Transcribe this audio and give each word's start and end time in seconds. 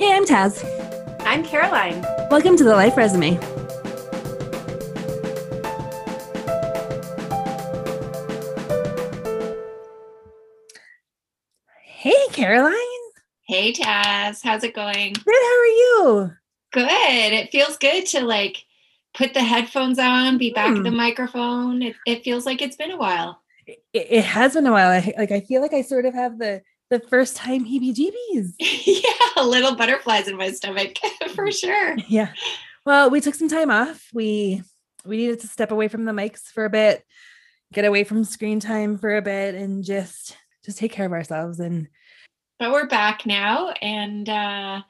Hey, 0.00 0.14
I'm 0.14 0.24
Taz. 0.24 0.64
I'm 1.26 1.44
Caroline. 1.44 2.00
Welcome 2.30 2.56
to 2.56 2.64
the 2.64 2.72
Life 2.74 2.96
Resume. 2.96 3.38
Hey, 11.84 12.14
Caroline. 12.32 12.74
Hey, 13.46 13.72
Taz. 13.72 14.42
How's 14.42 14.64
it 14.64 14.74
going? 14.74 15.12
Good. 15.12 15.34
How 15.34 15.58
are 15.60 15.66
you? 15.66 16.32
Good. 16.72 17.32
It 17.32 17.50
feels 17.50 17.76
good 17.76 18.06
to 18.06 18.20
like 18.24 18.64
put 19.14 19.34
the 19.34 19.42
headphones 19.42 19.98
on, 19.98 20.38
be 20.38 20.50
back 20.50 20.70
at 20.70 20.76
Hmm. 20.78 20.82
the 20.84 20.90
microphone. 20.90 21.82
It, 21.82 21.96
it 22.06 22.24
feels 22.24 22.46
like 22.46 22.62
it's 22.62 22.76
been 22.76 22.92
a 22.92 22.96
while. 22.96 23.42
It, 23.66 23.82
it 23.92 24.24
has 24.24 24.54
been 24.54 24.66
a 24.66 24.72
while. 24.72 24.90
I, 24.90 25.12
like 25.18 25.32
I 25.32 25.40
feel 25.40 25.60
like 25.60 25.74
I 25.74 25.82
sort 25.82 26.06
of 26.06 26.14
have 26.14 26.38
the 26.38 26.62
the 26.90 27.00
first 27.00 27.36
time 27.36 27.64
heebie-jeebies. 27.64 28.54
yeah, 28.58 29.42
little 29.42 29.76
butterflies 29.76 30.28
in 30.28 30.36
my 30.36 30.50
stomach 30.50 30.98
for 31.34 31.50
sure. 31.50 31.96
Yeah. 32.08 32.32
Well, 32.84 33.10
we 33.10 33.20
took 33.20 33.34
some 33.34 33.48
time 33.48 33.70
off. 33.70 34.08
We 34.12 34.62
we 35.04 35.16
needed 35.18 35.40
to 35.40 35.48
step 35.48 35.70
away 35.70 35.88
from 35.88 36.04
the 36.04 36.12
mics 36.12 36.44
for 36.44 36.64
a 36.64 36.70
bit, 36.70 37.04
get 37.72 37.84
away 37.84 38.04
from 38.04 38.24
screen 38.24 38.58
time 38.58 38.98
for 38.98 39.16
a 39.16 39.22
bit, 39.22 39.54
and 39.54 39.84
just 39.84 40.36
just 40.64 40.78
take 40.78 40.92
care 40.92 41.06
of 41.06 41.12
ourselves. 41.12 41.60
And 41.60 41.88
But 42.58 42.72
we're 42.72 42.86
back 42.86 43.26
now, 43.26 43.70
and 43.80 44.28
uh, 44.28 44.80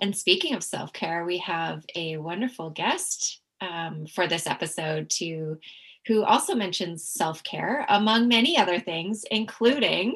and 0.00 0.16
speaking 0.16 0.54
of 0.54 0.62
self 0.62 0.92
care, 0.92 1.24
we 1.24 1.38
have 1.38 1.84
a 1.94 2.16
wonderful 2.16 2.70
guest 2.70 3.42
um, 3.60 4.06
for 4.06 4.26
this 4.26 4.46
episode 4.46 5.10
to 5.10 5.58
who 6.06 6.24
also 6.24 6.54
mentions 6.54 7.06
self 7.06 7.42
care 7.42 7.84
among 7.88 8.28
many 8.28 8.56
other 8.56 8.78
things, 8.78 9.24
including 9.30 10.14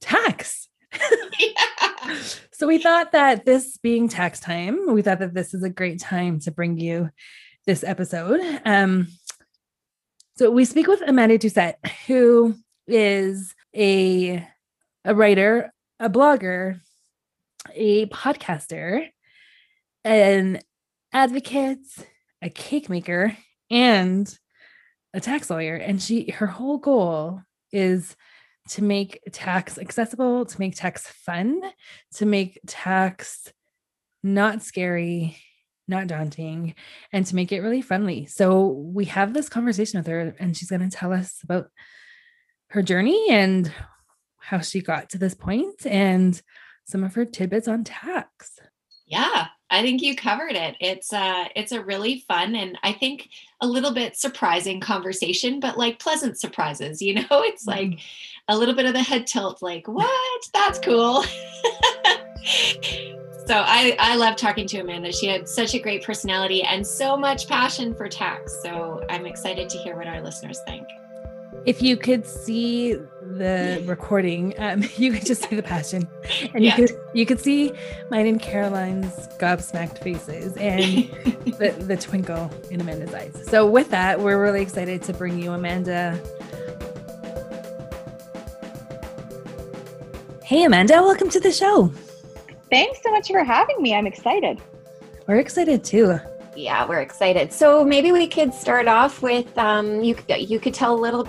tax. 0.00 0.68
yeah. 1.38 2.16
So 2.52 2.66
we 2.66 2.78
thought 2.78 3.12
that 3.12 3.44
this 3.44 3.76
being 3.76 4.08
tax 4.08 4.40
time, 4.40 4.92
we 4.92 5.02
thought 5.02 5.20
that 5.20 5.34
this 5.34 5.54
is 5.54 5.62
a 5.62 5.70
great 5.70 6.00
time 6.00 6.40
to 6.40 6.50
bring 6.50 6.78
you 6.78 7.10
this 7.66 7.84
episode. 7.84 8.40
Um, 8.64 9.08
so 10.36 10.50
we 10.50 10.64
speak 10.64 10.86
with 10.86 11.02
Amanda 11.06 11.38
Doucette, 11.38 11.74
who 12.06 12.54
is 12.86 13.54
a 13.76 14.46
a 15.04 15.14
writer, 15.14 15.72
a 16.00 16.08
blogger, 16.08 16.80
a 17.74 18.06
podcaster, 18.06 19.08
an 20.04 20.60
advocate, 21.12 21.78
a 22.42 22.50
cake 22.50 22.88
maker, 22.88 23.36
and 23.70 24.38
a 25.14 25.20
tax 25.20 25.50
lawyer. 25.50 25.74
And 25.76 26.00
she 26.00 26.30
her 26.30 26.46
whole 26.46 26.78
goal 26.78 27.42
is 27.72 28.16
to 28.70 28.82
make 28.82 29.20
tax 29.32 29.78
accessible, 29.78 30.44
to 30.44 30.60
make 30.60 30.76
tax 30.76 31.06
fun, 31.06 31.60
to 32.14 32.26
make 32.26 32.60
tax 32.66 33.52
not 34.22 34.62
scary, 34.62 35.38
not 35.86 36.06
daunting, 36.06 36.74
and 37.12 37.24
to 37.26 37.34
make 37.34 37.52
it 37.52 37.60
really 37.60 37.82
friendly. 37.82 38.26
So 38.26 38.66
we 38.66 39.06
have 39.06 39.32
this 39.32 39.48
conversation 39.48 39.98
with 39.98 40.06
her, 40.06 40.34
and 40.38 40.56
she's 40.56 40.70
going 40.70 40.88
to 40.88 40.94
tell 40.94 41.12
us 41.12 41.40
about 41.42 41.68
her 42.70 42.82
journey 42.82 43.30
and 43.30 43.72
how 44.38 44.58
she 44.60 44.80
got 44.80 45.10
to 45.10 45.18
this 45.18 45.34
point 45.34 45.86
and 45.86 46.40
some 46.84 47.04
of 47.04 47.14
her 47.14 47.24
tidbits 47.24 47.68
on 47.68 47.84
tax. 47.84 48.58
Yeah, 49.06 49.46
I 49.70 49.82
think 49.82 50.00
you 50.00 50.16
covered 50.16 50.52
it. 50.52 50.76
It's 50.80 51.12
uh 51.12 51.44
it's 51.54 51.72
a 51.72 51.82
really 51.82 52.24
fun 52.26 52.54
and 52.54 52.78
I 52.82 52.92
think 52.92 53.28
a 53.60 53.66
little 53.66 53.92
bit 53.92 54.16
surprising 54.16 54.80
conversation, 54.80 55.60
but 55.60 55.76
like 55.76 55.98
pleasant 55.98 56.38
surprises, 56.38 57.02
you 57.02 57.14
know? 57.20 57.26
It's 57.30 57.66
like 57.66 58.00
a 58.48 58.56
little 58.56 58.74
bit 58.74 58.86
of 58.86 58.94
the 58.94 59.02
head 59.02 59.26
tilt, 59.26 59.60
like, 59.62 59.86
what? 59.88 60.42
That's 60.52 60.78
cool. 60.78 61.22
so 63.46 63.54
I 63.54 63.96
I 63.98 64.16
love 64.16 64.36
talking 64.36 64.66
to 64.68 64.78
Amanda. 64.80 65.12
She 65.12 65.26
had 65.26 65.48
such 65.48 65.74
a 65.74 65.78
great 65.78 66.02
personality 66.02 66.62
and 66.62 66.86
so 66.86 67.16
much 67.16 67.48
passion 67.48 67.94
for 67.94 68.08
tax. 68.08 68.62
So 68.62 69.02
I'm 69.10 69.26
excited 69.26 69.68
to 69.70 69.78
hear 69.78 69.96
what 69.96 70.06
our 70.06 70.22
listeners 70.22 70.60
think. 70.66 70.86
If 71.68 71.82
you 71.82 71.98
could 71.98 72.26
see 72.26 72.94
the 72.94 73.82
recording, 73.86 74.54
um, 74.56 74.82
you 74.96 75.12
could 75.12 75.26
just 75.26 75.46
see 75.46 75.54
the 75.54 75.62
passion, 75.62 76.08
and 76.54 76.64
Yeah. 76.64 76.74
you 76.78 76.86
could 76.86 76.96
you 77.12 77.26
could 77.26 77.40
see 77.40 77.72
mine 78.10 78.26
and 78.26 78.40
Caroline's 78.40 79.28
gobsmacked 79.38 79.98
faces 80.02 80.56
and 80.56 80.86
the, 81.58 81.76
the 81.78 81.98
twinkle 81.98 82.50
in 82.70 82.80
Amanda's 82.80 83.12
eyes. 83.12 83.38
So 83.46 83.66
with 83.70 83.90
that, 83.90 84.18
we're 84.18 84.40
really 84.42 84.62
excited 84.62 85.02
to 85.02 85.12
bring 85.12 85.38
you 85.38 85.52
Amanda. 85.52 86.18
Hey 90.42 90.64
Amanda, 90.64 90.94
welcome 91.02 91.28
to 91.28 91.38
the 91.40 91.52
show. 91.52 91.92
Thanks 92.70 93.02
so 93.02 93.10
much 93.10 93.28
for 93.28 93.44
having 93.44 93.82
me. 93.82 93.94
I'm 93.94 94.06
excited. 94.06 94.58
We're 95.26 95.36
excited 95.40 95.84
too. 95.84 96.18
Yeah, 96.58 96.88
we're 96.88 97.02
excited. 97.02 97.52
So 97.52 97.84
maybe 97.84 98.10
we 98.10 98.26
could 98.26 98.52
start 98.52 98.88
off 98.88 99.22
with 99.22 99.56
um, 99.56 100.02
you. 100.02 100.16
You 100.36 100.58
could 100.58 100.74
tell 100.74 100.92
a 100.92 101.00
little 101.00 101.22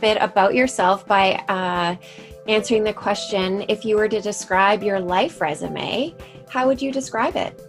bit- 0.00 0.18
about 0.20 0.54
yourself 0.54 1.04
by 1.08 1.32
uh, 1.48 1.96
answering 2.46 2.84
the 2.84 2.92
question: 2.92 3.64
If 3.68 3.84
you 3.84 3.96
were 3.96 4.08
to 4.08 4.20
describe 4.20 4.84
your 4.84 5.00
life 5.00 5.40
resume, 5.40 6.14
how 6.48 6.68
would 6.68 6.80
you 6.80 6.92
describe 6.92 7.34
it? 7.34 7.60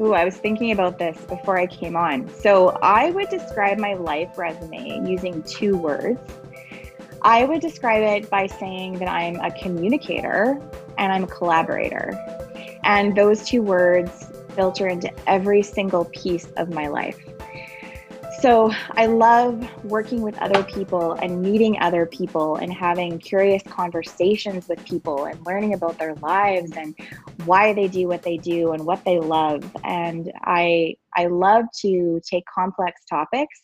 Ooh, 0.00 0.14
I 0.14 0.24
was 0.24 0.36
thinking 0.36 0.70
about 0.70 0.96
this 0.96 1.16
before 1.22 1.58
I 1.58 1.66
came 1.66 1.96
on. 1.96 2.32
So 2.32 2.78
I 2.82 3.10
would 3.10 3.28
describe 3.28 3.78
my 3.78 3.94
life 3.94 4.38
resume 4.38 5.10
using 5.10 5.42
two 5.42 5.76
words. 5.76 6.20
I 7.22 7.46
would 7.46 7.60
describe 7.60 8.04
it 8.04 8.30
by 8.30 8.46
saying 8.46 9.00
that 9.00 9.08
I'm 9.08 9.40
a 9.40 9.50
communicator 9.50 10.62
and 10.98 11.12
I'm 11.12 11.24
a 11.24 11.26
collaborator. 11.26 12.16
And 12.84 13.16
those 13.16 13.42
two 13.42 13.62
words 13.62 14.25
filter 14.56 14.88
into 14.88 15.12
every 15.28 15.62
single 15.62 16.06
piece 16.06 16.46
of 16.56 16.70
my 16.70 16.88
life. 16.88 17.18
So 18.40 18.70
I 18.90 19.06
love 19.06 19.66
working 19.84 20.20
with 20.20 20.36
other 20.38 20.62
people 20.64 21.12
and 21.12 21.40
meeting 21.40 21.78
other 21.80 22.04
people 22.04 22.56
and 22.56 22.70
having 22.72 23.18
curious 23.18 23.62
conversations 23.62 24.66
with 24.68 24.84
people 24.84 25.24
and 25.24 25.44
learning 25.46 25.72
about 25.72 25.98
their 25.98 26.14
lives 26.16 26.72
and 26.76 26.94
why 27.44 27.72
they 27.72 27.88
do 27.88 28.08
what 28.08 28.22
they 28.22 28.36
do 28.36 28.72
and 28.72 28.84
what 28.84 29.04
they 29.04 29.18
love. 29.18 29.64
And 29.84 30.30
I 30.42 30.96
I 31.16 31.26
love 31.26 31.64
to 31.80 32.20
take 32.30 32.44
complex 32.46 33.04
topics 33.08 33.62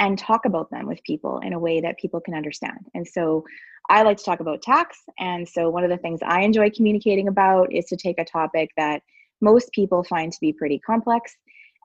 and 0.00 0.18
talk 0.18 0.44
about 0.44 0.70
them 0.70 0.86
with 0.86 1.02
people 1.04 1.38
in 1.38 1.52
a 1.52 1.58
way 1.58 1.80
that 1.80 1.98
people 1.98 2.20
can 2.20 2.34
understand. 2.34 2.78
And 2.94 3.06
so 3.06 3.44
I 3.88 4.02
like 4.02 4.16
to 4.16 4.24
talk 4.24 4.40
about 4.40 4.62
tax. 4.62 4.98
And 5.18 5.48
so 5.48 5.70
one 5.70 5.84
of 5.84 5.90
the 5.90 5.98
things 5.98 6.20
I 6.24 6.40
enjoy 6.40 6.70
communicating 6.70 7.28
about 7.28 7.72
is 7.72 7.84
to 7.86 7.96
take 7.96 8.18
a 8.18 8.24
topic 8.24 8.70
that 8.76 9.02
most 9.40 9.70
people 9.72 10.04
find 10.04 10.32
to 10.32 10.40
be 10.40 10.52
pretty 10.52 10.78
complex 10.78 11.36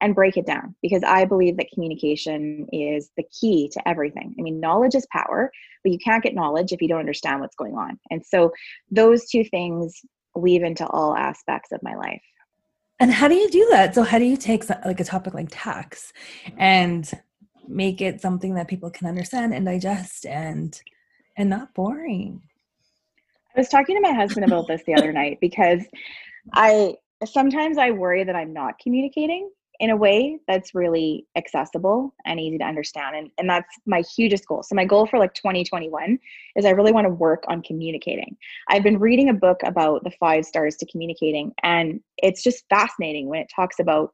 and 0.01 0.15
break 0.15 0.37
it 0.37 0.45
down 0.45 0.75
because 0.81 1.03
I 1.03 1.25
believe 1.25 1.57
that 1.57 1.71
communication 1.73 2.67
is 2.71 3.11
the 3.17 3.23
key 3.39 3.69
to 3.73 3.87
everything. 3.87 4.35
I 4.39 4.41
mean, 4.41 4.59
knowledge 4.59 4.95
is 4.95 5.05
power, 5.11 5.51
but 5.83 5.91
you 5.91 5.99
can't 5.99 6.23
get 6.23 6.35
knowledge 6.35 6.71
if 6.71 6.81
you 6.81 6.87
don't 6.87 6.99
understand 6.99 7.41
what's 7.41 7.55
going 7.55 7.75
on. 7.75 7.99
And 8.09 8.25
so 8.25 8.51
those 8.89 9.29
two 9.29 9.43
things 9.43 10.01
weave 10.35 10.63
into 10.63 10.87
all 10.87 11.15
aspects 11.15 11.71
of 11.71 11.83
my 11.83 11.95
life. 11.95 12.21
And 12.99 13.11
how 13.11 13.27
do 13.27 13.35
you 13.35 13.49
do 13.49 13.67
that? 13.71 13.95
So 13.95 14.03
how 14.03 14.19
do 14.19 14.25
you 14.25 14.37
take 14.37 14.69
like 14.85 14.99
a 14.99 15.05
topic 15.05 15.33
like 15.33 15.47
tax 15.49 16.11
and 16.57 17.09
make 17.67 18.01
it 18.01 18.21
something 18.21 18.55
that 18.55 18.67
people 18.67 18.89
can 18.89 19.07
understand 19.07 19.53
and 19.53 19.65
digest 19.65 20.25
and 20.25 20.79
and 21.37 21.49
not 21.49 21.73
boring? 21.73 22.41
I 23.55 23.59
was 23.59 23.69
talking 23.69 23.95
to 23.95 24.01
my 24.01 24.13
husband 24.13 24.45
about 24.45 24.67
this 24.67 24.83
the 24.85 24.95
other 24.95 25.13
night 25.13 25.39
because 25.39 25.81
I 26.53 26.95
sometimes 27.25 27.77
I 27.77 27.91
worry 27.91 28.23
that 28.23 28.35
I'm 28.35 28.53
not 28.53 28.79
communicating 28.79 29.49
in 29.79 29.89
a 29.89 29.95
way 29.95 30.37
that's 30.47 30.75
really 30.75 31.25
accessible 31.37 32.13
and 32.25 32.39
easy 32.39 32.57
to 32.57 32.65
understand. 32.65 33.15
And, 33.15 33.31
and 33.37 33.49
that's 33.49 33.73
my 33.85 34.01
hugest 34.01 34.45
goal. 34.45 34.61
So, 34.61 34.75
my 34.75 34.85
goal 34.85 35.05
for 35.07 35.17
like 35.17 35.33
2021 35.33 36.19
is 36.55 36.65
I 36.65 36.71
really 36.71 36.91
want 36.91 37.05
to 37.05 37.13
work 37.13 37.43
on 37.47 37.61
communicating. 37.61 38.35
I've 38.67 38.83
been 38.83 38.99
reading 38.99 39.29
a 39.29 39.33
book 39.33 39.59
about 39.63 40.03
the 40.03 40.11
five 40.11 40.45
stars 40.45 40.75
to 40.77 40.85
communicating, 40.87 41.53
and 41.63 42.01
it's 42.17 42.43
just 42.43 42.65
fascinating 42.69 43.27
when 43.27 43.39
it 43.39 43.51
talks 43.53 43.79
about, 43.79 44.11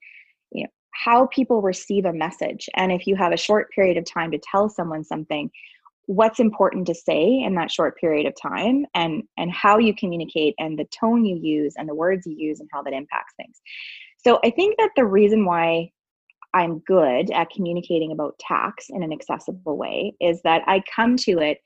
you 0.52 0.64
know, 0.64 0.70
how 0.92 1.28
people 1.28 1.62
receive 1.62 2.06
a 2.06 2.14
message. 2.14 2.70
And 2.76 2.92
if 2.92 3.06
you 3.08 3.16
have 3.16 3.34
a 3.34 3.38
short 3.38 3.72
period 3.72 3.98
of 3.98 4.06
time 4.06 4.32
to 4.32 4.40
tell 4.40 4.70
someone 4.70 5.04
something, 5.04 5.50
what's 6.08 6.40
important 6.40 6.86
to 6.88 6.94
say 6.94 7.40
in 7.40 7.56
that 7.56 7.72
short 7.72 7.98
period 7.98 8.26
of 8.26 8.34
time 8.40 8.86
and 8.94 9.24
and 9.38 9.52
how 9.52 9.78
you 9.78 9.94
communicate 9.96 10.54
and 10.60 10.78
the 10.78 10.86
tone 10.86 11.26
you 11.26 11.36
use 11.36 11.74
and 11.78 11.90
the 11.90 11.96
words 11.96 12.26
you 12.26 12.36
use 12.38 12.60
and 12.60 12.70
how 12.72 12.82
that 12.84 12.94
impacts 12.94 13.34
things. 13.38 13.62
So 14.18 14.40
i 14.44 14.50
think 14.50 14.78
that 14.78 14.92
the 14.96 15.06
reason 15.06 15.46
why 15.46 15.90
i'm 16.54 16.80
good 16.80 17.32
at 17.32 17.50
communicating 17.50 18.12
about 18.12 18.38
tax 18.40 18.86
in 18.90 19.04
an 19.04 19.12
accessible 19.12 19.78
way 19.78 20.14
is 20.20 20.42
that 20.44 20.62
i 20.68 20.82
come 20.94 21.16
to 21.18 21.40
it 21.40 21.60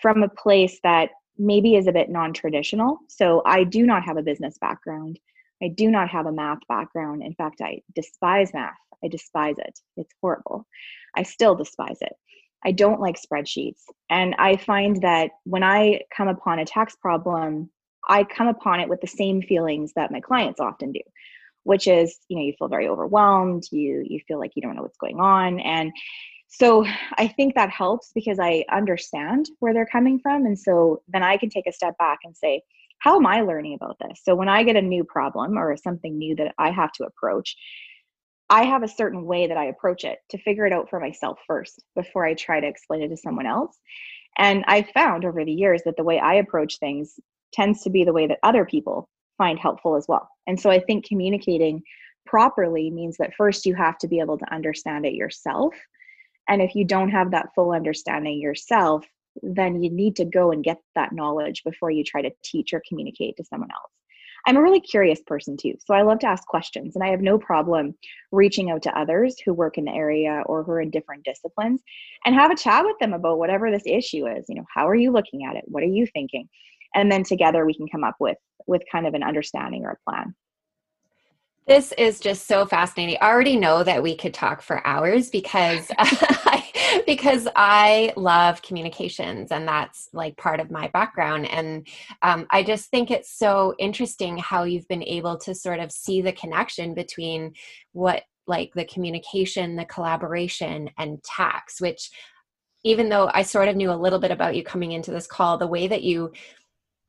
from 0.00 0.22
a 0.22 0.28
place 0.28 0.78
that 0.82 1.10
maybe 1.38 1.76
is 1.76 1.86
a 1.86 1.92
bit 1.92 2.10
non-traditional. 2.10 2.98
So 3.08 3.42
i 3.46 3.64
do 3.64 3.84
not 3.84 4.04
have 4.04 4.16
a 4.16 4.22
business 4.22 4.58
background. 4.60 5.18
I 5.62 5.68
do 5.68 5.90
not 5.90 6.08
have 6.08 6.26
a 6.26 6.32
math 6.32 6.58
background. 6.68 7.22
In 7.22 7.34
fact 7.34 7.60
i 7.60 7.80
despise 7.94 8.52
math. 8.54 8.74
I 9.04 9.08
despise 9.08 9.56
it. 9.58 9.78
It's 9.96 10.14
horrible. 10.20 10.66
I 11.16 11.24
still 11.24 11.56
despise 11.56 11.98
it 12.00 12.12
I 12.64 12.72
don't 12.72 13.00
like 13.00 13.16
spreadsheets. 13.20 13.80
And 14.10 14.34
I 14.38 14.56
find 14.56 15.02
that 15.02 15.32
when 15.44 15.62
I 15.62 16.02
come 16.16 16.28
upon 16.28 16.58
a 16.58 16.64
tax 16.64 16.96
problem 16.96 17.70
I 18.08 18.24
come 18.24 18.48
upon 18.48 18.80
it 18.80 18.88
with 18.88 19.00
the 19.00 19.06
same 19.06 19.42
feelings 19.42 19.92
that 19.94 20.10
my 20.10 20.20
clients 20.20 20.60
often 20.60 20.92
do, 20.92 21.00
which 21.62 21.86
is, 21.86 22.18
you 22.28 22.36
know, 22.36 22.42
you 22.42 22.52
feel 22.58 22.68
very 22.68 22.88
overwhelmed, 22.88 23.64
you 23.70 24.04
you 24.04 24.20
feel 24.26 24.38
like 24.38 24.52
you 24.54 24.62
don't 24.62 24.76
know 24.76 24.82
what's 24.82 24.98
going 24.98 25.20
on 25.20 25.60
and 25.60 25.92
so 26.48 26.84
I 27.16 27.28
think 27.28 27.54
that 27.54 27.70
helps 27.70 28.12
because 28.14 28.38
I 28.38 28.66
understand 28.70 29.48
where 29.60 29.72
they're 29.72 29.86
coming 29.86 30.18
from 30.18 30.44
and 30.44 30.58
so 30.58 31.02
then 31.08 31.22
I 31.22 31.38
can 31.38 31.48
take 31.48 31.66
a 31.66 31.72
step 31.72 31.96
back 31.96 32.18
and 32.24 32.36
say, 32.36 32.62
how 32.98 33.16
am 33.16 33.26
I 33.26 33.40
learning 33.40 33.74
about 33.74 33.96
this? 34.00 34.20
So 34.22 34.34
when 34.34 34.50
I 34.50 34.62
get 34.62 34.76
a 34.76 34.82
new 34.82 35.02
problem 35.02 35.56
or 35.56 35.74
something 35.78 36.18
new 36.18 36.36
that 36.36 36.54
I 36.58 36.70
have 36.70 36.92
to 36.92 37.04
approach, 37.04 37.56
I 38.52 38.64
have 38.64 38.82
a 38.82 38.88
certain 38.88 39.24
way 39.24 39.46
that 39.46 39.56
I 39.56 39.64
approach 39.64 40.04
it 40.04 40.18
to 40.28 40.36
figure 40.36 40.66
it 40.66 40.74
out 40.74 40.90
for 40.90 41.00
myself 41.00 41.38
first 41.46 41.82
before 41.96 42.26
I 42.26 42.34
try 42.34 42.60
to 42.60 42.66
explain 42.66 43.00
it 43.00 43.08
to 43.08 43.16
someone 43.16 43.46
else. 43.46 43.78
And 44.36 44.62
I've 44.66 44.90
found 44.90 45.24
over 45.24 45.42
the 45.42 45.54
years 45.54 45.80
that 45.86 45.96
the 45.96 46.04
way 46.04 46.18
I 46.18 46.34
approach 46.34 46.78
things 46.78 47.18
tends 47.54 47.82
to 47.84 47.90
be 47.90 48.04
the 48.04 48.12
way 48.12 48.26
that 48.26 48.40
other 48.42 48.66
people 48.66 49.08
find 49.38 49.58
helpful 49.58 49.96
as 49.96 50.04
well. 50.06 50.28
And 50.46 50.60
so 50.60 50.68
I 50.68 50.80
think 50.80 51.06
communicating 51.06 51.82
properly 52.26 52.90
means 52.90 53.16
that 53.16 53.32
first 53.38 53.64
you 53.64 53.74
have 53.74 53.96
to 53.98 54.06
be 54.06 54.20
able 54.20 54.36
to 54.36 54.52
understand 54.52 55.06
it 55.06 55.14
yourself. 55.14 55.74
And 56.46 56.60
if 56.60 56.74
you 56.74 56.84
don't 56.84 57.08
have 57.08 57.30
that 57.30 57.54
full 57.54 57.72
understanding 57.72 58.38
yourself, 58.38 59.06
then 59.42 59.82
you 59.82 59.90
need 59.90 60.16
to 60.16 60.26
go 60.26 60.52
and 60.52 60.62
get 60.62 60.76
that 60.94 61.14
knowledge 61.14 61.62
before 61.64 61.90
you 61.90 62.04
try 62.04 62.20
to 62.20 62.30
teach 62.44 62.74
or 62.74 62.82
communicate 62.86 63.38
to 63.38 63.44
someone 63.44 63.70
else. 63.70 63.92
I'm 64.46 64.56
a 64.56 64.62
really 64.62 64.80
curious 64.80 65.20
person 65.26 65.56
too. 65.56 65.74
So 65.84 65.94
I 65.94 66.02
love 66.02 66.18
to 66.20 66.26
ask 66.26 66.46
questions 66.46 66.96
and 66.96 67.04
I 67.04 67.08
have 67.08 67.20
no 67.20 67.38
problem 67.38 67.94
reaching 68.32 68.70
out 68.70 68.82
to 68.82 68.98
others 68.98 69.36
who 69.44 69.54
work 69.54 69.78
in 69.78 69.84
the 69.84 69.92
area 69.92 70.42
or 70.46 70.64
who 70.64 70.72
are 70.72 70.80
in 70.80 70.90
different 70.90 71.24
disciplines 71.24 71.80
and 72.24 72.34
have 72.34 72.50
a 72.50 72.56
chat 72.56 72.84
with 72.84 72.98
them 72.98 73.12
about 73.12 73.38
whatever 73.38 73.70
this 73.70 73.84
issue 73.86 74.26
is. 74.26 74.46
You 74.48 74.56
know, 74.56 74.64
how 74.74 74.88
are 74.88 74.96
you 74.96 75.12
looking 75.12 75.44
at 75.44 75.56
it? 75.56 75.64
What 75.66 75.82
are 75.82 75.86
you 75.86 76.06
thinking? 76.06 76.48
And 76.94 77.10
then 77.10 77.22
together 77.22 77.64
we 77.64 77.74
can 77.74 77.88
come 77.88 78.04
up 78.04 78.16
with 78.18 78.38
with 78.66 78.82
kind 78.90 79.06
of 79.06 79.14
an 79.14 79.22
understanding 79.22 79.84
or 79.84 79.90
a 79.90 80.10
plan. 80.10 80.34
This 81.66 81.92
is 81.92 82.18
just 82.18 82.48
so 82.48 82.66
fascinating. 82.66 83.18
I 83.20 83.30
already 83.30 83.56
know 83.56 83.84
that 83.84 84.02
we 84.02 84.16
could 84.16 84.34
talk 84.34 84.62
for 84.62 84.84
hours 84.84 85.30
because 85.30 85.86
I, 85.98 87.02
because 87.06 87.46
I 87.54 88.12
love 88.16 88.62
communications 88.62 89.52
and 89.52 89.66
that's 89.66 90.08
like 90.12 90.36
part 90.36 90.58
of 90.58 90.72
my 90.72 90.88
background. 90.88 91.48
And 91.48 91.86
um, 92.22 92.46
I 92.50 92.64
just 92.64 92.90
think 92.90 93.10
it's 93.10 93.30
so 93.30 93.74
interesting 93.78 94.38
how 94.38 94.64
you've 94.64 94.88
been 94.88 95.04
able 95.04 95.38
to 95.38 95.54
sort 95.54 95.78
of 95.78 95.92
see 95.92 96.20
the 96.20 96.32
connection 96.32 96.94
between 96.94 97.54
what 97.92 98.24
like 98.48 98.72
the 98.74 98.84
communication, 98.84 99.76
the 99.76 99.84
collaboration, 99.84 100.90
and 100.98 101.22
tax, 101.22 101.80
which 101.80 102.10
even 102.84 103.08
though 103.08 103.30
I 103.32 103.42
sort 103.42 103.68
of 103.68 103.76
knew 103.76 103.92
a 103.92 103.94
little 103.94 104.18
bit 104.18 104.32
about 104.32 104.56
you 104.56 104.64
coming 104.64 104.90
into 104.90 105.12
this 105.12 105.28
call, 105.28 105.56
the 105.58 105.68
way 105.68 105.86
that 105.86 106.02
you 106.02 106.32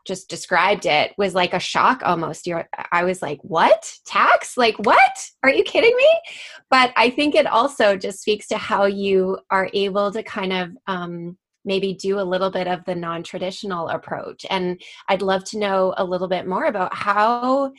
just 0.06 0.30
described 0.30 0.86
it 0.86 1.14
was 1.18 1.34
like 1.34 1.54
a 1.54 1.60
shock 1.60 2.02
almost. 2.04 2.46
You're 2.48 2.68
i 2.92 3.04
was 3.04 3.22
like 3.22 3.40
what? 3.42 3.94
Tax? 4.06 4.58
Like 4.58 4.76
what? 4.80 5.30
Are 5.44 5.50
you 5.50 5.64
kidding 5.64 5.96
me? 5.96 6.22
But 6.70 6.92
i 6.96 7.10
think 7.10 7.36
it 7.36 7.48
also 7.48 7.96
just 7.96 8.22
speaks 8.22 8.48
to 8.48 8.58
how 8.58 8.86
you 8.86 9.38
are 9.50 9.70
able 9.74 10.12
to 10.12 10.24
kind 10.24 10.54
of 10.54 10.72
um, 10.88 11.38
maybe 11.66 11.94
do 11.94 12.20
a 12.20 12.24
little 12.24 12.52
bit 12.52 12.68
of 12.68 12.84
the 12.86 12.96
non-traditional 12.96 13.90
approach. 13.90 14.46
And 14.50 14.82
i'd 15.10 15.22
love 15.22 15.44
to 15.46 15.60
know 15.60 15.94
a 15.98 16.04
little 16.04 16.28
bit 16.28 16.48
more 16.48 16.66
about 16.66 16.94
how 16.94 17.72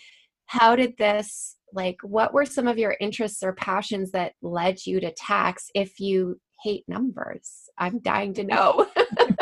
how 0.46 0.76
did 0.76 0.96
this 0.98 1.56
like 1.72 1.96
what 2.02 2.32
were 2.32 2.46
some 2.46 2.68
of 2.68 2.78
your 2.78 2.96
interests 3.00 3.42
or 3.42 3.52
passions 3.52 4.12
that 4.12 4.34
led 4.42 4.86
you 4.86 5.00
to 5.00 5.12
tax 5.12 5.70
if 5.74 6.00
you 6.00 6.40
hate 6.62 6.84
numbers? 6.88 7.68
I'm 7.78 7.98
dying 8.00 8.32
to 8.34 8.44
know 8.44 8.86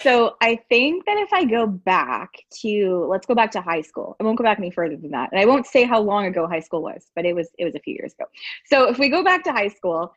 So 0.00 0.36
I 0.40 0.56
think 0.68 1.04
that 1.06 1.16
if 1.18 1.32
I 1.32 1.44
go 1.44 1.66
back 1.66 2.30
to 2.62 3.06
let's 3.08 3.26
go 3.26 3.34
back 3.34 3.50
to 3.52 3.60
high 3.60 3.80
school. 3.80 4.16
I 4.20 4.24
won't 4.24 4.38
go 4.38 4.44
back 4.44 4.58
any 4.58 4.70
further 4.70 4.96
than 4.96 5.10
that. 5.12 5.30
And 5.32 5.40
I 5.40 5.46
won't 5.46 5.66
say 5.66 5.84
how 5.84 6.00
long 6.00 6.26
ago 6.26 6.46
high 6.46 6.60
school 6.60 6.82
was, 6.82 7.06
but 7.14 7.24
it 7.24 7.34
was 7.34 7.48
it 7.58 7.64
was 7.64 7.74
a 7.74 7.80
few 7.80 7.94
years 7.94 8.12
ago. 8.14 8.24
So 8.66 8.88
if 8.88 8.98
we 8.98 9.08
go 9.08 9.22
back 9.22 9.44
to 9.44 9.52
high 9.52 9.68
school, 9.68 10.12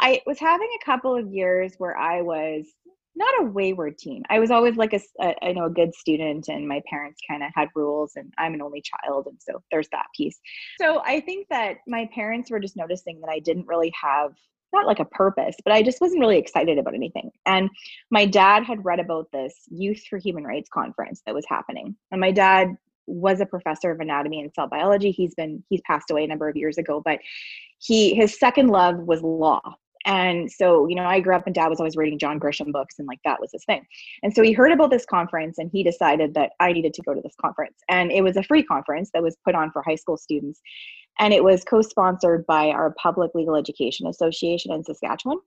I 0.00 0.22
was 0.26 0.38
having 0.38 0.68
a 0.80 0.84
couple 0.84 1.16
of 1.16 1.32
years 1.32 1.74
where 1.78 1.96
I 1.96 2.22
was 2.22 2.66
not 3.16 3.40
a 3.40 3.44
wayward 3.44 3.98
teen. 3.98 4.22
I 4.28 4.38
was 4.38 4.50
always 4.50 4.76
like 4.76 4.92
a, 4.92 5.00
a 5.20 5.44
I 5.44 5.52
know 5.52 5.64
a 5.64 5.70
good 5.70 5.94
student 5.94 6.48
and 6.48 6.68
my 6.68 6.82
parents 6.88 7.20
kind 7.28 7.42
of 7.42 7.50
had 7.54 7.68
rules 7.74 8.12
and 8.16 8.32
I'm 8.38 8.54
an 8.54 8.62
only 8.62 8.82
child 8.82 9.26
and 9.26 9.38
so 9.40 9.62
there's 9.70 9.88
that 9.90 10.06
piece. 10.14 10.38
So 10.80 11.02
I 11.04 11.20
think 11.20 11.48
that 11.48 11.78
my 11.86 12.08
parents 12.14 12.50
were 12.50 12.60
just 12.60 12.76
noticing 12.76 13.20
that 13.20 13.30
I 13.30 13.40
didn't 13.40 13.66
really 13.66 13.92
have 14.00 14.32
not 14.72 14.86
like 14.86 15.00
a 15.00 15.04
purpose, 15.04 15.56
but 15.64 15.72
I 15.72 15.82
just 15.82 16.00
wasn't 16.00 16.20
really 16.20 16.38
excited 16.38 16.78
about 16.78 16.94
anything. 16.94 17.30
And 17.46 17.70
my 18.10 18.26
dad 18.26 18.64
had 18.64 18.84
read 18.84 19.00
about 19.00 19.28
this 19.32 19.54
Youth 19.68 20.02
for 20.08 20.18
Human 20.18 20.44
Rights 20.44 20.68
conference 20.72 21.22
that 21.26 21.34
was 21.34 21.46
happening. 21.48 21.96
And 22.10 22.20
my 22.20 22.30
dad 22.30 22.76
was 23.06 23.40
a 23.40 23.46
professor 23.46 23.90
of 23.90 24.00
anatomy 24.00 24.40
and 24.40 24.52
cell 24.52 24.66
biology. 24.66 25.10
He's 25.10 25.34
been 25.34 25.62
he's 25.68 25.80
passed 25.86 26.10
away 26.10 26.24
a 26.24 26.26
number 26.26 26.48
of 26.48 26.56
years 26.56 26.78
ago, 26.78 27.00
but 27.04 27.20
he 27.78 28.14
his 28.14 28.38
second 28.38 28.68
love 28.68 28.98
was 28.98 29.22
law. 29.22 29.60
And 30.06 30.50
so, 30.50 30.86
you 30.86 30.94
know, 30.94 31.04
I 31.04 31.18
grew 31.18 31.34
up 31.34 31.46
and 31.46 31.54
dad 31.54 31.66
was 31.66 31.80
always 31.80 31.96
reading 31.96 32.16
John 32.16 32.38
Grisham 32.38 32.70
books 32.70 33.00
and 33.00 33.08
like 33.08 33.18
that 33.24 33.40
was 33.40 33.50
his 33.52 33.64
thing. 33.64 33.84
And 34.22 34.32
so 34.32 34.40
he 34.40 34.52
heard 34.52 34.70
about 34.70 34.90
this 34.90 35.04
conference 35.04 35.58
and 35.58 35.68
he 35.72 35.82
decided 35.82 36.32
that 36.34 36.52
I 36.60 36.72
needed 36.72 36.94
to 36.94 37.02
go 37.02 37.12
to 37.12 37.20
this 37.20 37.34
conference. 37.40 37.78
And 37.88 38.12
it 38.12 38.22
was 38.22 38.36
a 38.36 38.44
free 38.44 38.62
conference 38.62 39.10
that 39.12 39.22
was 39.22 39.36
put 39.44 39.56
on 39.56 39.72
for 39.72 39.82
high 39.82 39.96
school 39.96 40.16
students 40.16 40.60
and 41.18 41.32
it 41.32 41.42
was 41.42 41.64
co-sponsored 41.64 42.46
by 42.46 42.68
our 42.68 42.94
Public 43.00 43.34
Legal 43.34 43.56
Education 43.56 44.06
Association 44.06 44.72
in 44.72 44.84
Saskatchewan. 44.84 45.38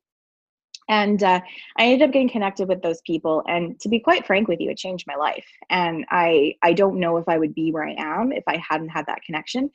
And 0.87 1.21
uh, 1.21 1.39
I 1.77 1.85
ended 1.85 2.07
up 2.07 2.13
getting 2.13 2.29
connected 2.29 2.67
with 2.67 2.81
those 2.81 2.99
people, 3.05 3.43
and 3.47 3.79
to 3.81 3.89
be 3.89 3.99
quite 3.99 4.25
frank 4.25 4.47
with 4.47 4.59
you, 4.59 4.71
it 4.71 4.77
changed 4.77 5.05
my 5.07 5.15
life. 5.15 5.45
And 5.69 6.05
I 6.09 6.55
I 6.63 6.73
don't 6.73 6.99
know 6.99 7.17
if 7.17 7.29
I 7.29 7.37
would 7.37 7.53
be 7.53 7.71
where 7.71 7.87
I 7.87 7.95
am 7.97 8.31
if 8.31 8.43
I 8.47 8.57
hadn't 8.67 8.89
had 8.89 9.05
that 9.05 9.21
connection. 9.21 9.69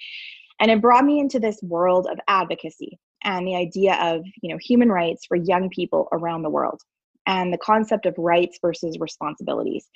And 0.61 0.70
it 0.70 0.81
brought 0.81 1.05
me 1.05 1.20
into 1.20 1.38
this 1.38 1.62
world 1.62 2.08
of 2.11 2.19
advocacy 2.26 2.99
and 3.23 3.46
the 3.46 3.56
idea 3.56 3.94
of 3.94 4.25
you 4.43 4.50
know 4.50 4.58
human 4.58 4.91
rights 4.91 5.25
for 5.26 5.37
young 5.37 5.70
people 5.70 6.08
around 6.11 6.43
the 6.43 6.50
world, 6.50 6.81
and 7.26 7.52
the 7.52 7.58
concept 7.58 8.06
of 8.06 8.14
rights 8.19 8.58
versus 8.61 8.99
responsibilities. 8.99 9.88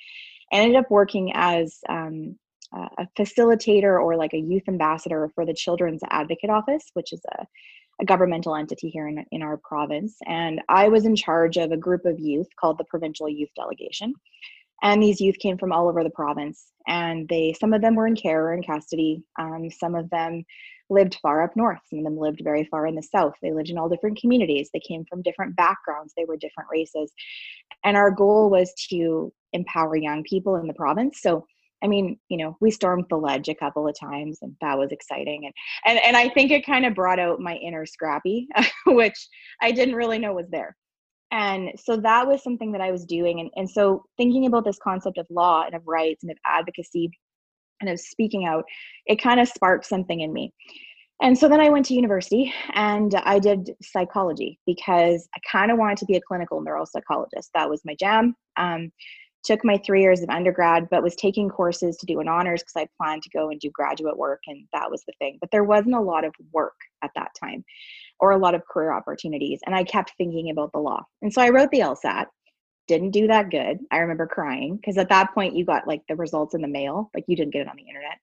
I 0.53 0.57
ended 0.57 0.77
up 0.77 0.89
working 0.89 1.33
as 1.35 1.79
um, 1.89 2.37
a 2.73 3.07
facilitator 3.17 4.01
or 4.01 4.15
like 4.15 4.33
a 4.33 4.39
youth 4.39 4.63
ambassador 4.67 5.31
for 5.33 5.45
the 5.45 5.53
Children's 5.53 6.01
Advocate 6.09 6.49
Office, 6.49 6.85
which 6.93 7.13
is 7.13 7.21
a, 7.37 7.45
a 8.01 8.05
governmental 8.05 8.55
entity 8.55 8.89
here 8.89 9.07
in, 9.07 9.25
in 9.31 9.41
our 9.41 9.57
province. 9.57 10.15
And 10.25 10.61
I 10.69 10.87
was 10.87 11.05
in 11.05 11.15
charge 11.15 11.57
of 11.57 11.71
a 11.71 11.77
group 11.77 12.05
of 12.05 12.19
youth 12.19 12.47
called 12.59 12.77
the 12.77 12.85
Provincial 12.85 13.27
Youth 13.27 13.49
Delegation. 13.55 14.13
And 14.81 15.03
these 15.03 15.19
youth 15.19 15.37
came 15.39 15.57
from 15.57 15.73
all 15.73 15.89
over 15.89 16.03
the 16.03 16.09
province, 16.09 16.71
and 16.87 17.27
they 17.27 17.53
some 17.59 17.73
of 17.73 17.81
them 17.81 17.95
were 17.95 18.07
in 18.07 18.15
care 18.15 18.45
or 18.45 18.53
in 18.53 18.63
custody. 18.63 19.23
Um, 19.37 19.69
some 19.69 19.93
of 19.93 20.09
them 20.09 20.45
lived 20.89 21.17
far 21.21 21.43
up 21.43 21.55
north. 21.55 21.79
Some 21.89 21.99
of 21.99 22.05
them 22.05 22.17
lived 22.17 22.41
very 22.43 22.63
far 22.63 22.87
in 22.87 22.95
the 22.95 23.03
south. 23.03 23.33
They 23.41 23.51
lived 23.51 23.69
in 23.69 23.77
all 23.77 23.89
different 23.89 24.19
communities. 24.19 24.69
They 24.73 24.79
came 24.79 25.03
from 25.09 25.21
different 25.21 25.55
backgrounds. 25.57 26.13
They 26.15 26.23
were 26.23 26.37
different 26.37 26.69
races, 26.71 27.11
and 27.83 27.97
our 27.97 28.09
goal 28.09 28.49
was 28.49 28.73
to 28.89 29.33
empower 29.51 29.97
young 29.97 30.23
people 30.23 30.55
in 30.55 30.67
the 30.67 30.73
province. 30.73 31.19
So 31.21 31.45
I 31.83 31.87
mean, 31.87 32.19
you 32.27 32.37
know, 32.37 32.57
we 32.59 32.71
stormed 32.71 33.05
the 33.09 33.17
ledge 33.17 33.47
a 33.47 33.55
couple 33.55 33.87
of 33.87 33.97
times 33.97 34.39
and 34.41 34.55
that 34.61 34.77
was 34.77 34.91
exciting. 34.91 35.45
And 35.45 35.53
and, 35.85 35.99
and 35.99 36.17
I 36.17 36.29
think 36.29 36.51
it 36.51 36.65
kind 36.65 36.85
of 36.85 36.95
brought 36.95 37.19
out 37.19 37.39
my 37.39 37.55
inner 37.55 37.85
scrappy, 37.85 38.47
which 38.85 39.27
I 39.61 39.71
didn't 39.71 39.95
really 39.95 40.19
know 40.19 40.33
was 40.33 40.49
there. 40.49 40.75
And 41.31 41.71
so 41.77 41.97
that 41.97 42.27
was 42.27 42.43
something 42.43 42.71
that 42.71 42.81
I 42.81 42.91
was 42.91 43.05
doing. 43.05 43.39
And, 43.39 43.51
and 43.55 43.69
so 43.69 44.03
thinking 44.17 44.47
about 44.47 44.65
this 44.65 44.79
concept 44.83 45.17
of 45.17 45.27
law 45.29 45.63
and 45.63 45.75
of 45.75 45.83
rights 45.85 46.23
and 46.23 46.31
of 46.31 46.37
advocacy 46.45 47.11
and 47.81 47.89
of 47.89 47.99
speaking 47.99 48.45
out, 48.45 48.65
it 49.05 49.21
kind 49.21 49.39
of 49.39 49.47
sparked 49.47 49.85
something 49.85 50.21
in 50.21 50.33
me. 50.33 50.51
And 51.21 51.37
so 51.37 51.49
then 51.49 51.59
I 51.59 51.69
went 51.69 51.85
to 51.87 51.93
university 51.93 52.53
and 52.73 53.13
I 53.15 53.39
did 53.39 53.71
psychology 53.81 54.57
because 54.65 55.27
I 55.35 55.39
kind 55.49 55.69
of 55.69 55.77
wanted 55.77 55.97
to 55.97 56.05
be 56.05 56.15
a 56.15 56.21
clinical 56.21 56.63
neuropsychologist. 56.63 57.49
That 57.53 57.69
was 57.69 57.81
my 57.83 57.93
jam. 57.99 58.35
Um, 58.55 58.91
took 59.43 59.63
my 59.63 59.77
three 59.77 60.01
years 60.01 60.21
of 60.21 60.29
undergrad, 60.29 60.87
but 60.89 61.03
was 61.03 61.15
taking 61.15 61.49
courses 61.49 61.97
to 61.97 62.05
do 62.05 62.19
an 62.19 62.27
honors 62.27 62.61
because 62.61 62.75
I 62.75 62.87
planned 62.97 63.23
to 63.23 63.29
go 63.29 63.49
and 63.49 63.59
do 63.59 63.69
graduate 63.71 64.17
work, 64.17 64.41
and 64.47 64.65
that 64.73 64.91
was 64.91 65.03
the 65.05 65.13
thing. 65.19 65.37
But 65.39 65.51
there 65.51 65.63
wasn't 65.63 65.95
a 65.95 66.01
lot 66.01 66.25
of 66.25 66.33
work 66.51 66.75
at 67.03 67.11
that 67.15 67.31
time 67.39 67.63
or 68.19 68.31
a 68.31 68.37
lot 68.37 68.55
of 68.55 68.65
career 68.67 68.91
opportunities. 68.91 69.61
And 69.65 69.73
I 69.73 69.83
kept 69.83 70.13
thinking 70.17 70.49
about 70.49 70.71
the 70.73 70.79
law. 70.79 71.03
And 71.21 71.33
so 71.33 71.41
I 71.41 71.49
wrote 71.49 71.71
the 71.71 71.79
LSAT, 71.79 72.25
didn't 72.87 73.11
do 73.11 73.27
that 73.27 73.49
good. 73.49 73.79
I 73.91 73.99
remember 73.99 74.27
crying 74.27 74.75
because 74.75 74.97
at 74.97 75.09
that 75.09 75.33
point 75.33 75.55
you 75.55 75.63
got 75.63 75.87
like 75.87 76.01
the 76.09 76.15
results 76.15 76.55
in 76.55 76.61
the 76.61 76.67
mail, 76.67 77.09
like 77.13 77.23
you 77.27 77.35
didn't 77.35 77.53
get 77.53 77.61
it 77.61 77.69
on 77.69 77.77
the 77.77 77.87
internet. 77.87 78.17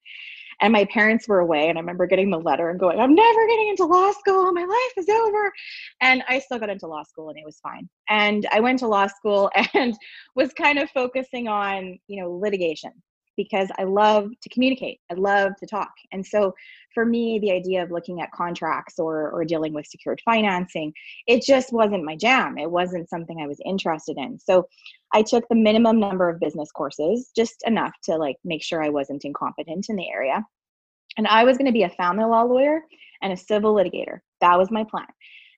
And 0.61 0.73
my 0.73 0.85
parents 0.87 1.29
were 1.29 1.41
away, 1.41 1.69
and 1.69 1.77
I 1.77 1.81
remember 1.81 2.07
getting 2.07 2.31
the 2.31 2.39
letter 2.39 2.71
and 2.71 2.81
going, 2.81 2.99
I'm 2.99 3.15
never 3.15 3.47
getting 3.47 3.69
into 3.69 3.85
law 3.85 4.11
school. 4.13 4.53
My 4.53 4.65
life 4.65 4.93
is 4.97 5.09
over. 5.09 5.53
And 6.01 6.23
I 6.29 6.39
still 6.39 6.59
got 6.59 6.71
into 6.71 6.87
law 6.87 7.03
school, 7.03 7.29
and 7.29 7.39
it 7.39 7.45
was 7.45 7.59
fine. 7.61 7.89
And 8.09 8.47
I 8.51 8.61
went 8.61 8.79
to 8.81 8.87
law 8.87 9.07
school 9.07 9.51
and 9.75 9.97
was 10.35 10.53
kind 10.53 10.79
of 10.79 10.91
focusing 10.91 11.49
on, 11.49 11.99
you 12.09 12.23
know, 12.23 12.31
litigation. 12.33 12.93
Because 13.37 13.69
I 13.79 13.85
love 13.85 14.31
to 14.41 14.49
communicate. 14.49 15.01
I 15.11 15.15
love 15.15 15.53
to 15.61 15.67
talk. 15.67 15.93
And 16.13 16.25
so 16.25 16.55
for 16.95 17.05
me, 17.05 17.39
the 17.39 17.53
idea 17.53 17.83
of 17.83 17.91
looking 17.91 18.21
at 18.21 18.33
contracts 18.33 18.99
or, 18.99 19.31
or 19.31 19.45
dealing 19.45 19.75
with 19.75 19.87
secured 19.87 20.21
financing, 20.25 20.93
it 21.27 21.43
just 21.43 21.73
wasn't 21.73 22.05
my 22.05 22.17
jam. 22.17 22.59
It 22.59 22.71
wasn't 22.71 23.09
something 23.09 23.41
I 23.41 23.47
was 23.47 23.61
interested 23.65 24.17
in. 24.17 24.39
So 24.39 24.67
I 25.13 25.23
took 25.23 25.47
the 25.49 25.55
minimum 25.55 26.01
number 26.01 26.29
of 26.29 26.41
business 26.41 26.71
courses, 26.73 27.31
just 27.37 27.63
enough 27.67 27.93
to 28.05 28.17
like 28.17 28.37
make 28.45 28.63
sure 28.63 28.83
I 28.83 28.89
wasn't 28.89 29.25
incompetent 29.25 29.87
in 29.89 29.97
the 29.97 30.11
area. 30.11 30.45
And 31.17 31.27
I 31.27 31.45
was 31.45 31.57
going 31.57 31.67
to 31.67 31.73
be 31.73 31.85
a 31.85 31.91
family 31.91 32.25
law 32.25 32.43
lawyer 32.43 32.81
and 33.23 33.33
a 33.33 33.37
civil 33.37 33.75
litigator. 33.75 34.21
That 34.41 34.59
was 34.59 34.71
my 34.71 34.85
plan. 34.85 35.07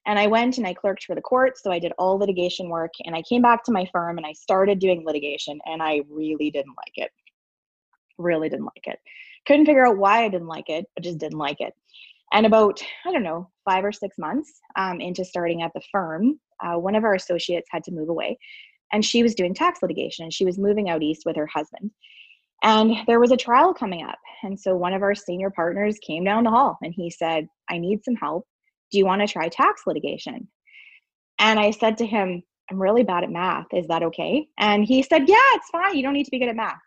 And 0.05 0.17
I 0.17 0.27
went 0.27 0.57
and 0.57 0.65
I 0.65 0.73
clerked 0.73 1.03
for 1.03 1.15
the 1.15 1.21
court. 1.21 1.57
So 1.57 1.71
I 1.71 1.79
did 1.79 1.93
all 1.97 2.17
litigation 2.17 2.69
work 2.69 2.91
and 3.05 3.15
I 3.15 3.21
came 3.21 3.41
back 3.41 3.63
to 3.65 3.71
my 3.71 3.87
firm 3.91 4.17
and 4.17 4.25
I 4.25 4.33
started 4.33 4.79
doing 4.79 5.05
litigation 5.05 5.59
and 5.65 5.83
I 5.83 6.01
really 6.09 6.49
didn't 6.49 6.75
like 6.77 6.93
it. 6.95 7.11
Really 8.19 8.49
didn't 8.49 8.65
like 8.65 8.85
it. 8.85 8.99
Couldn't 9.47 9.65
figure 9.65 9.87
out 9.87 9.97
why 9.97 10.23
I 10.23 10.29
didn't 10.29 10.47
like 10.47 10.69
it, 10.69 10.85
but 10.95 11.03
just 11.03 11.17
didn't 11.17 11.39
like 11.39 11.59
it. 11.59 11.73
And 12.31 12.45
about, 12.45 12.79
I 13.05 13.11
don't 13.11 13.23
know, 13.23 13.49
five 13.65 13.83
or 13.83 13.91
six 13.91 14.19
months 14.19 14.51
um, 14.77 15.01
into 15.01 15.25
starting 15.25 15.63
at 15.63 15.71
the 15.73 15.81
firm, 15.91 16.39
uh, 16.63 16.75
one 16.77 16.93
of 16.93 17.03
our 17.03 17.15
associates 17.15 17.69
had 17.71 17.83
to 17.85 17.91
move 17.91 18.09
away 18.09 18.37
and 18.91 19.05
she 19.05 19.23
was 19.23 19.35
doing 19.35 19.53
tax 19.53 19.81
litigation 19.81 20.23
and 20.23 20.33
she 20.33 20.45
was 20.45 20.57
moving 20.57 20.89
out 20.89 21.03
east 21.03 21.23
with 21.25 21.35
her 21.35 21.47
husband. 21.47 21.91
And 22.63 22.95
there 23.07 23.19
was 23.19 23.31
a 23.31 23.37
trial 23.37 23.73
coming 23.73 24.03
up. 24.03 24.19
And 24.43 24.59
so 24.59 24.75
one 24.75 24.93
of 24.93 25.01
our 25.01 25.15
senior 25.15 25.49
partners 25.49 25.97
came 26.05 26.23
down 26.23 26.43
the 26.43 26.49
hall 26.49 26.77
and 26.81 26.93
he 26.93 27.09
said, 27.09 27.47
I 27.69 27.77
need 27.77 28.03
some 28.03 28.15
help. 28.15 28.45
Do 28.91 28.97
you 28.97 29.05
want 29.05 29.21
to 29.21 29.27
try 29.27 29.47
tax 29.47 29.83
litigation? 29.85 30.47
And 31.37 31.59
I 31.59 31.71
said 31.71 31.97
to 31.99 32.05
him, 32.05 32.43
I'm 32.69 32.81
really 32.81 33.03
bad 33.03 33.23
at 33.23 33.31
math. 33.31 33.67
Is 33.73 33.87
that 33.87 34.03
okay? 34.03 34.47
And 34.57 34.83
he 34.83 35.01
said, 35.03 35.29
Yeah, 35.29 35.37
it's 35.53 35.69
fine. 35.69 35.95
You 35.95 36.03
don't 36.03 36.13
need 36.13 36.25
to 36.25 36.31
be 36.31 36.39
good 36.39 36.49
at 36.49 36.55
math. 36.55 36.79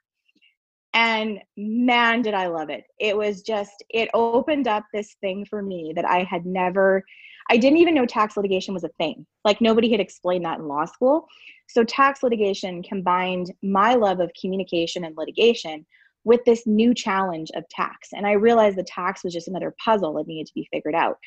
And 0.94 1.40
man, 1.56 2.22
did 2.22 2.34
I 2.34 2.48
love 2.48 2.68
it. 2.68 2.84
It 2.98 3.16
was 3.16 3.42
just, 3.42 3.82
it 3.88 4.10
opened 4.12 4.68
up 4.68 4.84
this 4.92 5.16
thing 5.20 5.46
for 5.46 5.62
me 5.62 5.92
that 5.96 6.04
I 6.04 6.22
had 6.22 6.44
never, 6.44 7.02
I 7.50 7.56
didn't 7.56 7.78
even 7.78 7.94
know 7.94 8.06
tax 8.06 8.36
litigation 8.36 8.74
was 8.74 8.84
a 8.84 8.90
thing. 8.98 9.26
Like 9.44 9.60
nobody 9.60 9.90
had 9.90 10.00
explained 10.00 10.44
that 10.44 10.58
in 10.58 10.68
law 10.68 10.84
school. 10.84 11.26
So, 11.68 11.84
tax 11.84 12.22
litigation 12.22 12.82
combined 12.82 13.52
my 13.62 13.94
love 13.94 14.20
of 14.20 14.30
communication 14.38 15.04
and 15.04 15.16
litigation 15.16 15.86
with 16.24 16.44
this 16.44 16.66
new 16.66 16.94
challenge 16.94 17.50
of 17.54 17.68
tax. 17.68 18.08
And 18.12 18.26
I 18.26 18.32
realized 18.32 18.76
the 18.76 18.84
tax 18.84 19.24
was 19.24 19.32
just 19.32 19.48
another 19.48 19.74
puzzle 19.82 20.14
that 20.14 20.26
needed 20.26 20.46
to 20.46 20.54
be 20.54 20.68
figured 20.70 20.94
out. 20.94 21.18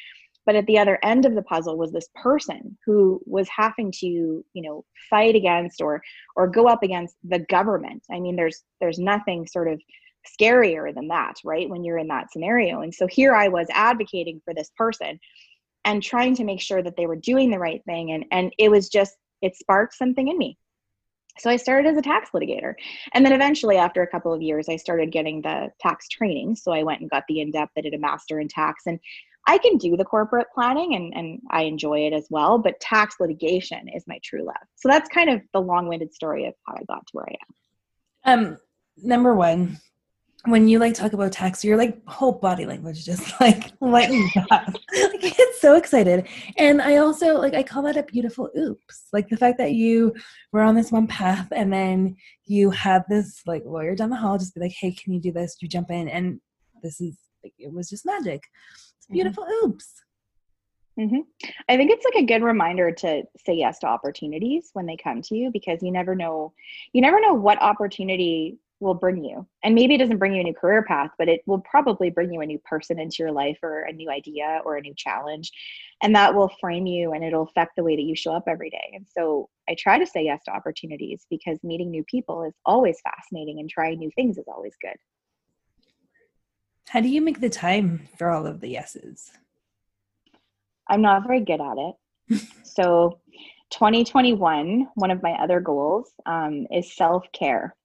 But 0.46 0.56
at 0.56 0.66
the 0.68 0.78
other 0.78 1.00
end 1.04 1.26
of 1.26 1.36
the 1.36 1.42
puzzle 1.42 1.78
was 1.78 1.92
this 1.92 2.10
person 2.16 2.78
who 2.86 3.22
was 3.26 3.48
having 3.50 3.92
to, 4.00 4.06
you 4.06 4.62
know, 4.62 4.86
fight 5.10 5.36
against 5.36 5.82
or 5.82 6.02
or 6.36 6.48
go 6.48 6.68
up 6.68 6.84
against 6.84 7.16
the 7.24 7.40
government. 7.40 8.04
I 8.12 8.20
mean, 8.20 8.36
there's 8.36 8.64
there's 8.80 9.00
nothing 9.00 9.48
sort 9.48 9.68
of 9.68 9.82
scarier 10.40 10.94
than 10.94 11.08
that, 11.10 11.36
right? 11.44 11.70
When 11.70 11.84
you're 11.84 11.98
in 11.98 12.08
that 12.08 12.32
scenario. 12.32 12.82
And 12.82 12.94
so 12.94 13.08
here 13.08 13.36
I 13.36 13.48
was 13.48 13.68
advocating 13.72 14.42
for 14.44 14.54
this 14.54 14.72
person 14.78 15.20
and 15.86 16.02
trying 16.02 16.36
to 16.36 16.44
make 16.44 16.60
sure 16.60 16.82
that 16.82 16.98
they 16.98 17.06
were 17.06 17.16
doing 17.16 17.50
the 17.50 17.60
right 17.60 17.84
thing 17.86 18.12
and 18.12 18.26
and 18.32 18.54
it 18.58 18.70
was 18.70 18.90
just 18.90 19.16
it 19.42 19.56
sparked 19.56 19.94
something 19.94 20.28
in 20.28 20.38
me 20.38 20.58
so 21.38 21.50
i 21.50 21.56
started 21.56 21.88
as 21.88 21.98
a 21.98 22.02
tax 22.02 22.32
litigator 22.34 22.74
and 23.14 23.26
then 23.26 23.34
eventually 23.34 23.78
after 23.78 24.02
a 24.02 24.08
couple 24.08 24.34
of 24.34 24.42
years 24.42 24.68
i 24.68 24.76
started 24.76 25.12
getting 25.12 25.42
the 25.42 25.70
tax 25.80 26.10
training 26.10 26.56
so 26.56 26.72
i 26.72 26.84
went 26.84 27.00
and 27.00 27.10
got 27.10 27.24
the 27.30 27.40
in-depth 27.40 27.72
i 27.78 27.82
did 27.82 27.94
a 27.94 28.00
master 28.00 28.40
in 28.40 28.48
tax 28.48 28.84
and 28.88 29.00
i 29.48 29.58
can 29.58 29.78
do 29.78 29.96
the 29.96 30.06
corporate 30.06 30.48
planning 30.54 30.96
and, 30.96 31.14
and 31.16 31.40
i 31.52 31.62
enjoy 31.64 32.00
it 32.00 32.14
as 32.14 32.28
well 32.30 32.58
but 32.58 32.80
tax 32.80 33.16
litigation 33.20 33.88
is 33.90 34.04
my 34.08 34.20
true 34.24 34.44
love 34.44 34.56
so 34.76 34.88
that's 34.88 35.10
kind 35.10 35.30
of 35.30 35.42
the 35.54 35.62
long-winded 35.62 36.14
story 36.14 36.46
of 36.46 36.54
how 36.66 36.74
i 36.76 36.84
got 36.86 37.06
to 37.06 37.12
where 37.14 37.26
i 37.30 38.34
am 38.34 38.50
um 38.52 38.58
number 38.98 39.36
one 39.36 39.78
when 40.46 40.68
you 40.68 40.80
like 40.80 40.94
talk 40.94 41.14
about 41.14 41.32
tax, 41.32 41.64
your 41.64 41.78
like 41.78 42.06
whole 42.08 42.34
body 42.34 42.66
language 42.66 43.04
just 43.04 43.34
like 43.42 43.72
lightens 43.82 44.32
up. 44.52 44.68
like 44.94 45.24
I 45.24 45.34
get 45.36 45.56
so 45.60 45.76
excited. 45.76 46.28
And 46.58 46.82
I 46.82 46.98
also 46.98 47.38
like 47.38 47.54
I 47.54 47.64
call 47.64 47.84
that 47.84 47.98
a 47.98 48.04
beautiful 48.04 48.50
oops. 48.58 49.08
Like 49.12 49.30
the 49.30 49.38
fact 49.38 49.58
that 49.58 49.74
you 49.74 50.14
were 50.52 50.62
on 50.62 50.76
this 50.76 50.92
one 50.92 51.08
path 51.08 51.48
and 51.52 51.72
then 51.72 52.16
you 52.46 52.70
had 52.70 53.04
this 53.10 53.42
like 53.46 53.64
lawyer 53.66 53.96
down 53.96 54.10
the 54.10 54.16
hall 54.16 54.38
just 54.38 54.56
be 54.56 54.62
like, 54.62 54.76
hey, 54.80 54.92
can 54.92 55.14
you 55.14 55.20
do 55.20 55.32
this? 55.32 55.58
You 55.62 55.68
jump 55.68 55.92
in 55.92 56.08
and 56.08 56.40
this 56.84 57.02
is 57.02 57.18
like 57.44 57.54
it 57.58 57.74
was 57.74 57.90
just 57.90 58.06
magic. 58.06 58.44
It's 59.06 59.12
mm-hmm. 59.12 59.14
beautiful 59.14 59.44
mm-hmm. 59.44 59.68
oops. 59.68 60.04
Mm-hmm. 61.00 61.50
I 61.68 61.76
think 61.76 61.92
it's 61.92 62.06
like 62.06 62.24
a 62.24 62.26
good 62.26 62.42
reminder 62.42 62.92
to 62.92 63.24
say 63.46 63.54
yes 63.54 63.80
to 63.80 63.88
opportunities 63.88 64.70
when 64.74 64.86
they 64.86 64.96
come 64.96 65.22
to 65.24 65.36
you 65.36 65.52
because 65.52 65.84
you 65.84 65.92
never 65.92 66.16
know, 66.16 66.54
you 66.94 67.02
never 67.02 67.20
know 67.20 67.34
what 67.34 67.62
opportunity 67.62 68.58
will 68.80 68.94
bring 68.94 69.24
you. 69.24 69.46
And 69.64 69.76
maybe 69.76 69.96
it 69.96 69.98
doesn't 69.98 70.18
bring 70.18 70.34
you 70.34 70.42
a 70.42 70.44
new 70.44 70.54
career 70.54 70.84
path, 70.84 71.12
but 71.18 71.28
it 71.28 71.42
will 71.46 71.60
probably 71.60 72.10
bring 72.10 72.32
you 72.32 72.42
a 72.42 72.46
new 72.46 72.60
person 72.60 73.00
into 73.00 73.18
your 73.20 73.32
life 73.32 73.58
or 73.62 73.82
a 73.82 73.94
new 73.94 74.10
idea 74.10 74.62
or 74.66 74.78
a 74.78 74.82
new 74.82 74.94
challenge. 74.96 75.52
And 76.02 76.16
that 76.16 76.34
will 76.34 76.52
frame 76.60 76.86
you 76.86 77.14
and 77.14 77.24
it'll 77.24 77.44
affect 77.44 77.76
the 77.76 77.84
way 77.84 77.96
that 77.96 78.02
you 78.02 78.16
show 78.16 78.34
up 78.34 78.46
every 78.48 78.70
day. 78.70 78.92
And 78.94 79.06
so 79.08 79.50
I 79.70 79.76
try 79.78 80.00
to 80.00 80.06
say 80.06 80.24
yes 80.24 80.44
to 80.46 80.52
opportunities 80.52 81.26
because 81.30 81.60
meeting 81.64 81.92
new 81.92 82.04
people 82.06 82.44
is 82.44 82.54
always 82.66 83.00
fascinating 83.02 83.60
and 83.60 83.70
trying 83.70 84.00
new 84.00 84.12
things 84.16 84.38
is 84.38 84.46
always 84.48 84.74
good. 84.82 84.96
How 86.90 87.02
do 87.02 87.10
you 87.10 87.22
make 87.22 87.42
the 87.42 87.50
time 87.50 88.08
for 88.18 88.30
all 88.30 88.46
of 88.46 88.62
the 88.62 88.70
yeses? 88.70 89.32
I'm 90.88 91.02
not 91.02 91.26
very 91.26 91.42
good 91.42 91.62
at 91.62 91.78
it. 91.78 92.42
so 92.64 93.20
2021, 93.72 94.90
one 94.96 95.12
of 95.12 95.24
my 95.24 95.32
other 95.34 95.60
goals 95.60 96.12
um, 96.26 96.68
is 96.72 96.96
self 96.96 97.26
care. 97.34 97.76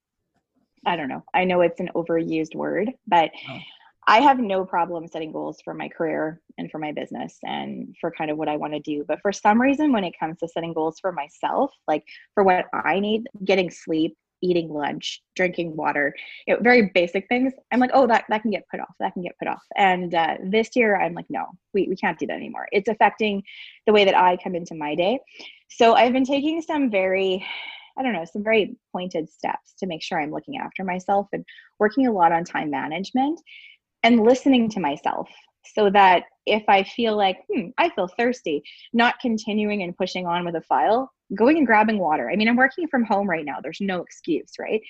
I 0.86 0.96
don't 0.96 1.08
know. 1.08 1.24
I 1.34 1.44
know 1.44 1.60
it's 1.60 1.80
an 1.80 1.90
overused 1.94 2.54
word, 2.54 2.90
but 3.06 3.30
oh. 3.50 3.58
I 4.06 4.20
have 4.20 4.38
no 4.38 4.64
problem 4.64 5.06
setting 5.08 5.30
goals 5.30 5.60
for 5.62 5.74
my 5.74 5.88
career 5.88 6.40
and 6.58 6.70
for 6.70 6.78
my 6.78 6.92
business 6.92 7.38
and 7.42 7.94
for 8.00 8.10
kind 8.10 8.30
of 8.30 8.38
what 8.38 8.48
I 8.48 8.56
want 8.56 8.72
to 8.72 8.80
do. 8.80 9.04
But 9.06 9.20
for 9.20 9.32
some 9.32 9.60
reason, 9.60 9.92
when 9.92 10.04
it 10.04 10.18
comes 10.18 10.38
to 10.38 10.48
setting 10.48 10.72
goals 10.72 10.98
for 11.00 11.12
myself, 11.12 11.70
like 11.86 12.04
for 12.34 12.42
what 12.42 12.66
I 12.72 12.98
need, 12.98 13.28
getting 13.44 13.70
sleep, 13.70 14.16
eating 14.42 14.72
lunch, 14.72 15.22
drinking 15.36 15.76
water, 15.76 16.14
you 16.46 16.54
know, 16.54 16.60
very 16.62 16.90
basic 16.94 17.28
things, 17.28 17.52
I'm 17.72 17.80
like, 17.80 17.90
oh, 17.92 18.06
that, 18.06 18.24
that 18.28 18.42
can 18.42 18.50
get 18.50 18.68
put 18.70 18.80
off. 18.80 18.94
That 19.00 19.12
can 19.12 19.22
get 19.22 19.38
put 19.38 19.48
off. 19.48 19.62
And 19.76 20.14
uh, 20.14 20.36
this 20.44 20.70
year, 20.74 20.96
I'm 20.96 21.14
like, 21.14 21.26
no, 21.28 21.46
we, 21.74 21.86
we 21.88 21.96
can't 21.96 22.18
do 22.18 22.26
that 22.26 22.36
anymore. 22.36 22.66
It's 22.72 22.88
affecting 22.88 23.42
the 23.86 23.92
way 23.92 24.04
that 24.04 24.16
I 24.16 24.36
come 24.42 24.54
into 24.54 24.74
my 24.74 24.94
day. 24.94 25.18
So 25.68 25.94
I've 25.94 26.12
been 26.12 26.24
taking 26.24 26.62
some 26.62 26.90
very 26.90 27.44
I 27.98 28.02
don't 28.02 28.12
know, 28.12 28.24
some 28.24 28.42
very 28.42 28.76
pointed 28.92 29.28
steps 29.28 29.74
to 29.78 29.86
make 29.86 30.02
sure 30.02 30.18
I'm 30.18 30.30
looking 30.30 30.56
after 30.56 30.84
myself 30.84 31.28
and 31.32 31.44
working 31.78 32.06
a 32.06 32.12
lot 32.12 32.32
on 32.32 32.44
time 32.44 32.70
management 32.70 33.40
and 34.02 34.24
listening 34.24 34.70
to 34.70 34.80
myself 34.80 35.28
so 35.74 35.90
that 35.90 36.24
if 36.46 36.62
I 36.68 36.82
feel 36.82 37.16
like, 37.16 37.38
hmm, 37.52 37.68
I 37.78 37.90
feel 37.90 38.08
thirsty, 38.08 38.62
not 38.92 39.20
continuing 39.20 39.82
and 39.82 39.96
pushing 39.96 40.26
on 40.26 40.44
with 40.44 40.56
a 40.56 40.62
file, 40.62 41.12
going 41.34 41.58
and 41.58 41.66
grabbing 41.66 41.98
water. 41.98 42.30
I 42.30 42.36
mean, 42.36 42.48
I'm 42.48 42.56
working 42.56 42.88
from 42.88 43.04
home 43.04 43.28
right 43.28 43.44
now. 43.44 43.56
There's 43.62 43.80
no 43.80 44.00
excuse, 44.02 44.52
right? 44.58 44.80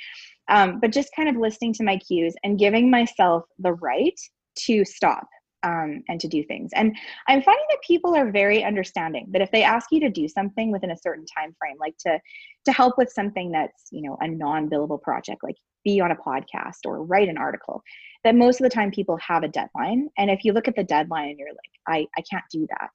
Um, 0.49 0.81
but 0.81 0.93
just 0.93 1.11
kind 1.15 1.29
of 1.29 1.37
listening 1.37 1.73
to 1.75 1.85
my 1.85 1.97
cues 1.97 2.35
and 2.45 2.59
giving 2.59 2.91
myself 2.91 3.45
the 3.59 3.73
right 3.75 4.19
to 4.67 4.85
stop 4.85 5.27
um, 5.63 6.03
and 6.09 6.21
to 6.21 6.29
do 6.29 6.43
things. 6.45 6.71
And 6.75 6.97
I'm 7.29 7.43
finding 7.43 7.65
that 7.71 7.83
people 7.87 8.15
are 8.17 8.31
very 8.31 8.65
understanding. 8.65 9.27
That 9.31 9.43
if 9.43 9.51
they 9.51 9.63
ask 9.63 9.89
you 9.91 10.01
to 10.01 10.11
do 10.11 10.29
something 10.29 10.71
within 10.71 10.91
a 10.91 10.97
certain 10.97 11.25
time 11.27 11.55
frame, 11.59 11.77
like 11.79 11.97
to 12.01 12.19
to 12.65 12.73
help 12.73 12.97
with 12.99 13.11
something 13.11 13.51
that's 13.51 13.89
you 13.91 14.03
know 14.03 14.17
a 14.21 14.29
non-billable 14.29 15.03
project, 15.03 15.43
like 15.43 15.57
be 15.85 16.01
on 16.01 16.11
a 16.11 16.17
podcast 16.17 16.79
or 16.85 17.05
write 17.05 17.29
an 17.29 17.39
article, 17.39 17.83
that 18.25 18.35
most 18.35 18.61
of 18.61 18.65
the 18.65 18.75
time 18.75 18.91
people 18.91 19.17
have 19.19 19.43
a 19.43 19.49
deadline. 19.49 20.09
And 20.19 20.31
if 20.31 20.45
you 20.45 20.53
look 20.53 20.69
at 20.69 20.77
the 20.77 20.85
deadline 20.85 21.31
and 21.31 21.39
you're 21.39 21.49
like, 21.49 21.59
I 21.87 22.07
I 22.19 22.23
can't 22.31 22.45
do 22.51 22.67
that, 22.79 22.91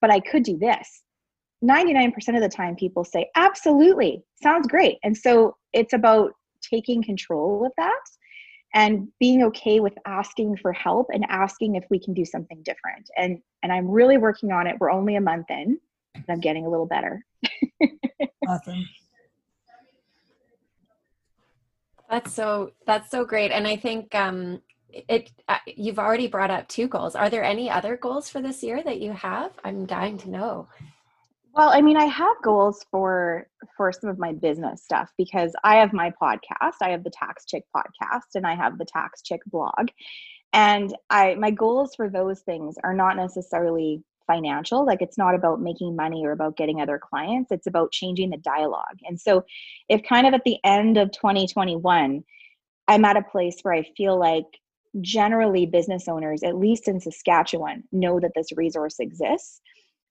but 0.00 0.10
I 0.10 0.20
could 0.20 0.42
do 0.42 0.58
this. 0.58 1.03
99% 1.64 2.14
of 2.34 2.42
the 2.42 2.48
time 2.48 2.76
people 2.76 3.04
say 3.04 3.30
absolutely 3.36 4.22
sounds 4.42 4.68
great. 4.68 4.98
And 5.02 5.16
so 5.16 5.56
it's 5.72 5.92
about 5.92 6.32
taking 6.62 7.02
control 7.02 7.64
of 7.64 7.72
that 7.78 8.00
and 8.74 9.08
being 9.20 9.42
okay 9.44 9.80
with 9.80 9.94
asking 10.04 10.56
for 10.56 10.72
help 10.72 11.06
and 11.10 11.24
asking 11.28 11.76
if 11.76 11.84
we 11.90 11.98
can 11.98 12.12
do 12.12 12.24
something 12.24 12.62
different. 12.64 13.08
And 13.16 13.38
and 13.62 13.72
i'm 13.72 13.88
really 13.88 14.18
working 14.18 14.52
on 14.52 14.66
it. 14.66 14.76
We're 14.78 14.90
only 14.90 15.16
a 15.16 15.20
month 15.20 15.46
in 15.48 15.78
and 16.14 16.24
i'm 16.28 16.40
getting 16.40 16.66
a 16.66 16.70
little 16.70 16.86
better. 16.86 17.24
Awesome. 18.46 18.84
That's 22.10 22.30
so 22.34 22.72
that's 22.86 23.10
so 23.10 23.24
great. 23.24 23.50
And 23.52 23.66
i 23.66 23.74
think 23.76 24.14
um 24.14 24.60
it 24.90 25.30
uh, 25.48 25.56
you've 25.66 25.98
already 25.98 26.26
brought 26.26 26.50
up 26.50 26.68
two 26.68 26.86
goals. 26.86 27.16
Are 27.16 27.30
there 27.30 27.42
any 27.42 27.70
other 27.70 27.96
goals 27.96 28.28
for 28.28 28.42
this 28.42 28.62
year 28.62 28.82
that 28.82 29.00
you 29.00 29.12
have? 29.12 29.52
I'm 29.64 29.86
dying 29.86 30.18
to 30.18 30.30
know 30.30 30.68
well, 31.54 31.70
I 31.72 31.80
mean, 31.80 31.96
I 31.96 32.06
have 32.06 32.36
goals 32.42 32.84
for 32.90 33.46
for 33.76 33.92
some 33.92 34.10
of 34.10 34.18
my 34.18 34.32
business 34.32 34.82
stuff 34.82 35.10
because 35.16 35.52
I 35.62 35.76
have 35.76 35.92
my 35.92 36.12
podcast. 36.20 36.76
I 36.82 36.90
have 36.90 37.04
the 37.04 37.10
Tax 37.10 37.44
Chick 37.44 37.64
podcast 37.74 38.34
and 38.34 38.46
I 38.46 38.54
have 38.54 38.78
the 38.78 38.84
Tax 38.84 39.22
Chick 39.22 39.40
blog. 39.46 39.88
And 40.52 40.94
I 41.10 41.34
my 41.36 41.50
goals 41.50 41.94
for 41.94 42.08
those 42.08 42.40
things 42.40 42.76
are 42.82 42.94
not 42.94 43.16
necessarily 43.16 44.02
financial. 44.26 44.84
Like 44.84 45.02
it's 45.02 45.18
not 45.18 45.34
about 45.34 45.60
making 45.60 45.94
money 45.94 46.26
or 46.26 46.32
about 46.32 46.56
getting 46.56 46.80
other 46.80 46.98
clients. 46.98 47.52
It's 47.52 47.66
about 47.66 47.92
changing 47.92 48.30
the 48.30 48.38
dialogue. 48.38 48.98
And 49.06 49.20
so 49.20 49.44
if 49.88 50.02
kind 50.02 50.26
of 50.26 50.34
at 50.34 50.44
the 50.44 50.58
end 50.64 50.96
of 50.96 51.12
2021 51.12 52.24
I'm 52.88 53.04
at 53.04 53.16
a 53.16 53.22
place 53.22 53.56
where 53.62 53.74
I 53.74 53.82
feel 53.96 54.18
like 54.18 54.44
generally 55.00 55.66
business 55.66 56.08
owners, 56.08 56.42
at 56.42 56.56
least 56.56 56.88
in 56.88 57.00
Saskatchewan, 57.00 57.84
know 57.92 58.20
that 58.20 58.32
this 58.34 58.52
resource 58.56 59.00
exists. 59.00 59.60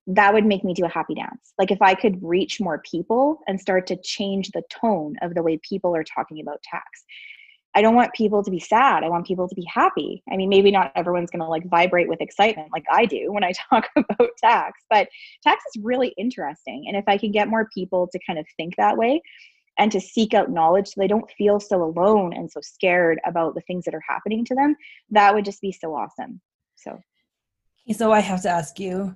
That 0.07 0.33
would 0.33 0.45
make 0.45 0.63
me 0.63 0.73
do 0.73 0.85
a 0.85 0.89
happy 0.89 1.15
dance. 1.15 1.53
Like 1.57 1.71
if 1.71 1.81
I 1.81 1.95
could 1.95 2.21
reach 2.21 2.59
more 2.59 2.81
people 2.89 3.39
and 3.47 3.59
start 3.59 3.87
to 3.87 3.97
change 4.03 4.51
the 4.51 4.63
tone 4.69 5.15
of 5.21 5.33
the 5.33 5.43
way 5.43 5.59
people 5.67 5.95
are 5.95 6.03
talking 6.03 6.41
about 6.41 6.61
tax. 6.63 7.03
I 7.75 7.81
don't 7.81 7.95
want 7.95 8.13
people 8.13 8.43
to 8.43 8.51
be 8.51 8.59
sad. 8.59 9.03
I 9.03 9.09
want 9.09 9.25
people 9.25 9.47
to 9.47 9.55
be 9.55 9.65
happy. 9.65 10.21
I 10.31 10.35
mean, 10.35 10.49
maybe 10.49 10.69
not 10.69 10.91
everyone's 10.95 11.31
going 11.31 11.39
to 11.39 11.47
like 11.47 11.67
vibrate 11.69 12.07
with 12.07 12.21
excitement 12.21 12.69
like 12.71 12.83
I 12.91 13.05
do 13.05 13.31
when 13.31 13.43
I 13.43 13.51
talk 13.69 13.89
about 13.95 14.29
tax, 14.37 14.81
but 14.89 15.07
tax 15.41 15.63
is 15.73 15.81
really 15.83 16.09
interesting. 16.17 16.85
And 16.87 16.95
if 16.95 17.05
I 17.07 17.17
can 17.17 17.31
get 17.31 17.47
more 17.47 17.67
people 17.73 18.07
to 18.11 18.19
kind 18.27 18.37
of 18.37 18.45
think 18.57 18.75
that 18.77 18.97
way 18.97 19.21
and 19.79 19.91
to 19.91 19.99
seek 19.99 20.33
out 20.33 20.51
knowledge 20.51 20.87
so 20.89 20.93
they 20.97 21.07
don't 21.07 21.29
feel 21.31 21.59
so 21.59 21.81
alone 21.81 22.33
and 22.33 22.51
so 22.51 22.61
scared 22.61 23.19
about 23.25 23.55
the 23.55 23.61
things 23.61 23.85
that 23.85 23.95
are 23.95 24.03
happening 24.07 24.45
to 24.45 24.55
them, 24.55 24.75
that 25.09 25.33
would 25.33 25.45
just 25.45 25.61
be 25.61 25.71
so 25.71 25.95
awesome. 25.95 26.39
So, 26.75 26.99
so 27.91 28.11
I 28.11 28.19
have 28.19 28.43
to 28.43 28.49
ask 28.49 28.79
you, 28.79 29.15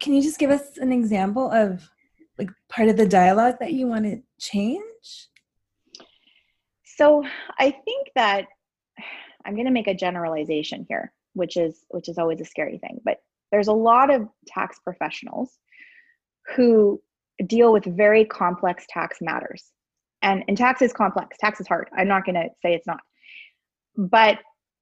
can 0.00 0.14
you 0.14 0.22
just 0.22 0.38
give 0.38 0.50
us 0.50 0.76
an 0.78 0.92
example 0.92 1.50
of 1.50 1.88
like 2.38 2.50
part 2.68 2.88
of 2.88 2.96
the 2.96 3.06
dialogue 3.06 3.56
that 3.60 3.72
you 3.72 3.86
want 3.86 4.04
to 4.04 4.22
change? 4.40 5.28
So 6.84 7.24
I 7.58 7.70
think 7.70 8.08
that 8.14 8.46
I'm 9.44 9.54
going 9.54 9.66
to 9.66 9.72
make 9.72 9.86
a 9.86 9.94
generalization 9.94 10.84
here, 10.88 11.12
which 11.32 11.56
is 11.56 11.84
which 11.88 12.08
is 12.08 12.18
always 12.18 12.40
a 12.40 12.44
scary 12.44 12.78
thing. 12.78 13.00
But 13.04 13.18
there's 13.50 13.68
a 13.68 13.72
lot 13.72 14.12
of 14.12 14.28
tax 14.46 14.78
professionals 14.80 15.56
who 16.54 17.00
deal 17.46 17.72
with 17.72 17.84
very 17.84 18.24
complex 18.24 18.84
tax 18.88 19.18
matters. 19.20 19.70
And 20.22 20.44
and 20.48 20.56
tax 20.56 20.82
is 20.82 20.92
complex. 20.92 21.36
Tax 21.38 21.60
is 21.60 21.68
hard. 21.68 21.88
I'm 21.96 22.08
not 22.08 22.24
going 22.24 22.34
to 22.34 22.48
say 22.62 22.74
it's 22.74 22.86
not. 22.86 23.00
But 23.96 24.38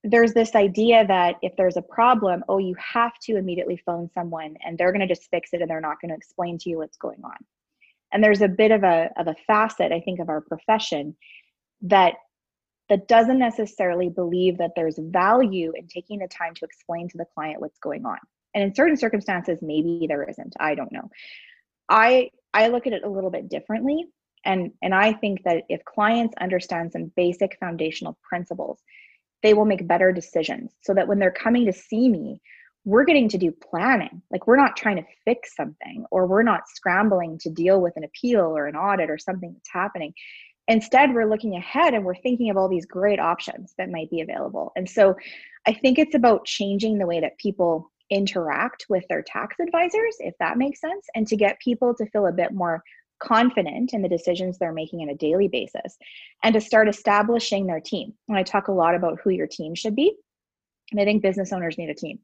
there's 0.06 0.32
this 0.32 0.54
idea 0.54 1.06
that 1.06 1.36
if 1.42 1.54
there's 1.56 1.76
a 1.76 1.82
problem, 1.82 2.44
oh, 2.48 2.58
you 2.58 2.74
have 2.76 3.12
to 3.22 3.36
immediately 3.36 3.80
phone 3.84 4.08
someone 4.14 4.56
and 4.64 4.78
they're 4.78 4.92
going 4.92 5.06
to 5.06 5.14
just 5.14 5.28
fix 5.30 5.50
it 5.52 5.60
and 5.60 5.70
they're 5.70 5.80
not 5.80 6.00
going 6.00 6.10
to 6.10 6.16
explain 6.16 6.58
to 6.58 6.70
you 6.70 6.78
what's 6.78 6.96
going 6.96 7.20
on. 7.24 7.36
And 8.12 8.22
there's 8.22 8.40
a 8.40 8.48
bit 8.48 8.70
of 8.70 8.84
a 8.84 9.10
of 9.16 9.26
a 9.26 9.34
facet, 9.46 9.92
I 9.92 10.00
think, 10.00 10.20
of 10.20 10.28
our 10.28 10.40
profession 10.40 11.16
that 11.82 12.14
that 12.88 13.08
doesn't 13.08 13.38
necessarily 13.38 14.08
believe 14.08 14.58
that 14.58 14.70
there's 14.76 14.98
value 14.98 15.72
in 15.74 15.88
taking 15.88 16.20
the 16.20 16.28
time 16.28 16.54
to 16.54 16.64
explain 16.64 17.08
to 17.08 17.18
the 17.18 17.26
client 17.34 17.60
what's 17.60 17.78
going 17.78 18.06
on. 18.06 18.18
And 18.54 18.62
in 18.62 18.74
certain 18.74 18.96
circumstances, 18.96 19.58
maybe 19.60 20.06
there 20.08 20.22
isn't. 20.22 20.54
I 20.60 20.76
don't 20.76 20.92
know. 20.92 21.10
I 21.88 22.30
I 22.54 22.68
look 22.68 22.86
at 22.86 22.92
it 22.92 23.04
a 23.04 23.08
little 23.08 23.30
bit 23.30 23.48
differently. 23.48 24.06
And, 24.46 24.70
and 24.80 24.94
I 24.94 25.12
think 25.12 25.42
that 25.42 25.64
if 25.68 25.84
clients 25.84 26.34
understand 26.40 26.92
some 26.92 27.12
basic 27.16 27.58
foundational 27.58 28.16
principles, 28.22 28.78
they 29.42 29.54
will 29.54 29.64
make 29.64 29.86
better 29.86 30.12
decisions 30.12 30.72
so 30.82 30.94
that 30.94 31.08
when 31.08 31.18
they're 31.18 31.30
coming 31.30 31.66
to 31.66 31.72
see 31.72 32.08
me, 32.08 32.40
we're 32.84 33.04
getting 33.04 33.28
to 33.28 33.38
do 33.38 33.52
planning. 33.52 34.22
Like 34.30 34.46
we're 34.46 34.56
not 34.56 34.76
trying 34.76 34.96
to 34.96 35.04
fix 35.24 35.56
something 35.56 36.04
or 36.10 36.26
we're 36.26 36.44
not 36.44 36.68
scrambling 36.68 37.38
to 37.40 37.50
deal 37.50 37.80
with 37.80 37.96
an 37.96 38.04
appeal 38.04 38.56
or 38.56 38.66
an 38.66 38.76
audit 38.76 39.10
or 39.10 39.18
something 39.18 39.52
that's 39.52 39.72
happening. 39.72 40.14
Instead, 40.68 41.12
we're 41.12 41.28
looking 41.28 41.56
ahead 41.56 41.94
and 41.94 42.04
we're 42.04 42.14
thinking 42.14 42.50
of 42.50 42.56
all 42.56 42.68
these 42.68 42.86
great 42.86 43.20
options 43.20 43.74
that 43.76 43.90
might 43.90 44.10
be 44.10 44.20
available. 44.20 44.72
And 44.76 44.88
so 44.88 45.16
I 45.66 45.74
think 45.74 45.98
it's 45.98 46.14
about 46.14 46.44
changing 46.44 46.98
the 46.98 47.06
way 47.06 47.20
that 47.20 47.38
people 47.38 47.90
interact 48.10 48.86
with 48.88 49.04
their 49.08 49.22
tax 49.22 49.56
advisors, 49.60 50.16
if 50.20 50.34
that 50.38 50.58
makes 50.58 50.80
sense, 50.80 51.06
and 51.14 51.26
to 51.26 51.36
get 51.36 51.58
people 51.60 51.94
to 51.94 52.06
feel 52.06 52.26
a 52.26 52.32
bit 52.32 52.52
more 52.52 52.82
confident 53.18 53.92
in 53.92 54.02
the 54.02 54.08
decisions 54.08 54.58
they're 54.58 54.72
making 54.72 55.00
on 55.00 55.08
a 55.08 55.14
daily 55.14 55.48
basis 55.48 55.96
and 56.42 56.54
to 56.54 56.60
start 56.60 56.88
establishing 56.88 57.66
their 57.66 57.80
team. 57.80 58.12
And 58.28 58.36
I 58.36 58.42
talk 58.42 58.68
a 58.68 58.72
lot 58.72 58.94
about 58.94 59.18
who 59.22 59.30
your 59.30 59.46
team 59.46 59.74
should 59.74 59.96
be. 59.96 60.14
And 60.92 61.00
I 61.00 61.04
think 61.04 61.22
business 61.22 61.52
owners 61.52 61.78
need 61.78 61.90
a 61.90 61.94
team. 61.94 62.18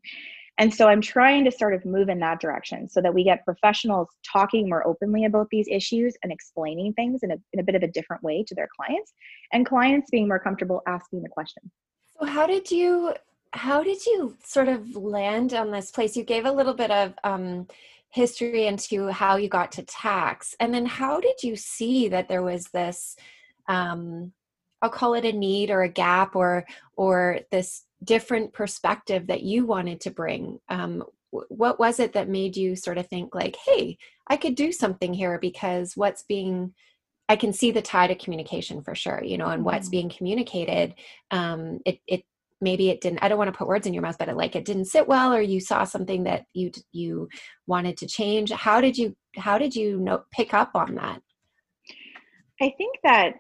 And 0.59 0.73
so 0.73 0.87
I'm 0.87 1.01
trying 1.01 1.45
to 1.47 1.51
sort 1.51 1.75
of 1.75 1.85
move 1.85 2.09
in 2.09 2.19
that 2.21 2.41
direction 2.41 2.89
so 2.89 3.01
that 3.01 3.15
we 3.15 3.25
get 3.25 3.45
professionals 3.45 4.09
talking 4.31 4.69
more 4.69 4.87
openly 4.87 5.25
about 5.25 5.49
these 5.51 5.67
issues 5.71 6.15
and 6.23 6.31
explaining 6.31 6.93
things 6.93 7.23
in 7.23 7.31
a, 7.31 7.37
in 7.53 7.61
a 7.61 7.63
bit 7.63 7.75
of 7.75 7.83
a 7.83 7.89
different 7.89 8.23
way 8.23 8.45
to 8.47 8.55
their 8.55 8.69
clients 8.77 9.13
and 9.53 9.65
clients 9.65 10.11
being 10.11 10.29
more 10.29 10.39
comfortable 10.39 10.83
asking 10.87 11.23
the 11.23 11.29
question. 11.29 11.71
So 12.21 12.27
how 12.27 12.47
did 12.47 12.71
you 12.71 13.15
how 13.55 13.83
did 13.83 14.05
you 14.07 14.37
sort 14.43 14.69
of 14.69 14.97
land 14.97 15.53
on 15.53 15.71
this 15.71 15.91
place? 15.91 16.17
You 16.17 16.25
gave 16.25 16.47
a 16.47 16.53
little 16.53 16.73
bit 16.73 16.91
of 16.91 17.15
um, 17.23 17.67
history 18.13 18.67
into 18.67 19.09
how 19.09 19.37
you 19.37 19.49
got 19.49 19.73
to 19.73 19.83
tax, 19.83 20.55
and 20.61 20.73
then 20.73 20.87
how 20.87 21.21
did 21.21 21.43
you 21.43 21.57
see 21.57 22.09
that 22.09 22.29
there 22.29 22.43
was 22.43 22.67
this 22.67 23.17
um, 23.69 24.33
I'll 24.83 24.91
call 24.91 25.15
it 25.15 25.25
a 25.25 25.33
need 25.33 25.71
or 25.71 25.83
a 25.83 25.89
gap 25.89 26.35
or 26.37 26.67
or 26.97 27.41
this 27.51 27.85
different 28.05 28.53
perspective 28.53 29.29
that 29.29 29.43
you 29.43 29.65
wanted 29.65 30.01
to 30.03 30.11
bring 30.11 30.59
um, 30.69 31.05
what 31.31 31.79
was 31.79 31.99
it 31.99 32.13
that 32.13 32.29
made 32.29 32.57
you 32.57 32.77
sort 32.77 32.99
of 32.99 33.07
think 33.07 33.35
like 33.35 33.57
hey 33.65 33.97
i 34.27 34.37
could 34.37 34.55
do 34.55 34.71
something 34.71 35.15
here 35.15 35.39
because 35.39 35.97
what's 35.97 36.23
being 36.25 36.75
i 37.29 37.37
can 37.37 37.53
see 37.53 37.71
the 37.71 37.81
tide 37.81 38.11
of 38.11 38.19
communication 38.19 38.83
for 38.83 38.95
sure 38.95 39.23
you 39.25 39.39
know 39.39 39.47
and 39.47 39.65
what's 39.65 39.87
mm-hmm. 39.87 39.93
being 39.93 40.09
communicated 40.11 40.95
um, 41.31 41.79
it, 41.87 42.01
it 42.07 42.23
maybe 42.63 42.89
it 42.89 43.01
didn't 43.01 43.19
i 43.23 43.29
don't 43.29 43.39
want 43.39 43.53
to 43.53 43.57
put 43.57 43.69
words 43.69 43.87
in 43.87 43.93
your 43.93 44.03
mouth 44.03 44.17
but 44.19 44.29
it 44.29 44.37
like 44.37 44.57
it 44.57 44.65
didn't 44.65 44.87
sit 44.87 45.07
well 45.07 45.35
or 45.35 45.41
you 45.41 45.61
saw 45.61 45.85
something 45.85 46.25
that 46.25 46.45
you 46.55 46.71
you 46.93 47.29
wanted 47.67 47.97
to 47.99 48.07
change. 48.07 48.51
How 48.51 48.81
did 48.81 48.97
you 48.97 49.15
how 49.37 49.59
did 49.59 49.75
you 49.75 49.99
know 49.99 50.23
pick 50.33 50.55
up 50.55 50.71
on 50.75 50.95
that? 50.97 51.21
I 52.61 52.73
think 52.77 52.97
that 53.03 53.35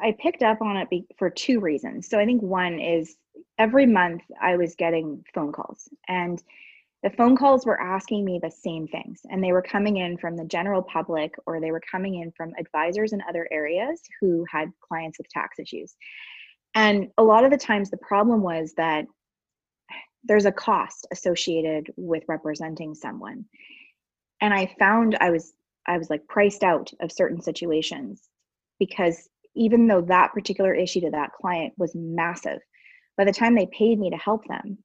i 0.00 0.14
picked 0.18 0.42
up 0.42 0.62
on 0.62 0.76
it 0.76 0.88
be, 0.90 1.04
for 1.18 1.30
two 1.30 1.60
reasons. 1.60 2.08
So 2.08 2.18
i 2.18 2.24
think 2.24 2.42
one 2.42 2.78
is 2.78 3.16
every 3.58 3.86
month 3.86 4.22
I 4.40 4.56
was 4.56 4.74
getting 4.74 5.24
phone 5.34 5.52
calls 5.52 5.88
and 6.08 6.42
the 7.02 7.10
phone 7.10 7.36
calls 7.36 7.66
were 7.66 7.80
asking 7.80 8.24
me 8.24 8.38
the 8.40 8.50
same 8.50 8.86
things 8.86 9.20
and 9.28 9.42
they 9.42 9.52
were 9.52 9.62
coming 9.62 9.96
in 9.96 10.16
from 10.16 10.36
the 10.36 10.44
general 10.44 10.82
public 10.82 11.34
or 11.46 11.60
they 11.60 11.72
were 11.72 11.82
coming 11.90 12.22
in 12.22 12.32
from 12.36 12.52
advisors 12.58 13.12
in 13.12 13.20
other 13.28 13.48
areas 13.50 14.00
who 14.20 14.44
had 14.50 14.70
clients 14.80 15.18
with 15.18 15.28
tax 15.28 15.58
issues 15.58 15.96
and 16.74 17.08
a 17.18 17.22
lot 17.22 17.44
of 17.44 17.50
the 17.50 17.58
times 17.58 17.90
the 17.90 17.96
problem 17.98 18.42
was 18.42 18.72
that 18.76 19.04
there's 20.24 20.46
a 20.46 20.52
cost 20.52 21.06
associated 21.10 21.92
with 21.96 22.22
representing 22.28 22.94
someone. 22.94 23.44
And 24.40 24.52
i 24.52 24.74
found 24.78 25.16
i 25.20 25.30
was 25.30 25.52
i 25.86 25.96
was 25.98 26.10
like 26.10 26.26
priced 26.26 26.64
out 26.64 26.90
of 27.00 27.12
certain 27.12 27.40
situations 27.40 28.28
because 28.78 29.28
even 29.54 29.86
though 29.86 30.00
that 30.00 30.32
particular 30.32 30.74
issue 30.74 31.00
to 31.00 31.10
that 31.10 31.32
client 31.32 31.72
was 31.76 31.94
massive 31.94 32.58
by 33.16 33.24
the 33.24 33.32
time 33.32 33.54
they 33.54 33.66
paid 33.66 33.98
me 34.00 34.10
to 34.10 34.16
help 34.16 34.46
them 34.48 34.78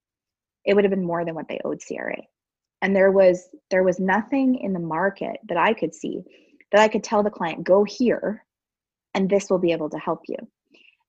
it 0.66 0.74
would 0.76 0.84
have 0.84 0.92
been 0.92 1.04
more 1.04 1.26
than 1.26 1.34
what 1.34 1.48
they 1.48 1.60
owed 1.66 1.82
cra 1.88 2.18
and 2.84 2.96
there 2.96 3.12
was 3.12 3.50
there 3.72 3.84
was 3.84 4.00
nothing 4.00 4.56
in 4.56 4.74
the 4.74 4.80
market 4.80 5.38
that 5.48 5.58
i 5.58 5.74
could 5.74 5.96
see 5.96 6.22
that 6.72 6.82
i 6.82 6.88
could 6.88 7.04
tell 7.04 7.24
the 7.24 7.30
client 7.30 7.64
go 7.64 7.84
here 7.84 8.46
and 9.16 9.28
this 9.30 9.50
will 9.50 9.60
be 9.60 9.72
able 9.72 9.90
to 9.90 9.98
help 9.98 10.22
you 10.28 10.38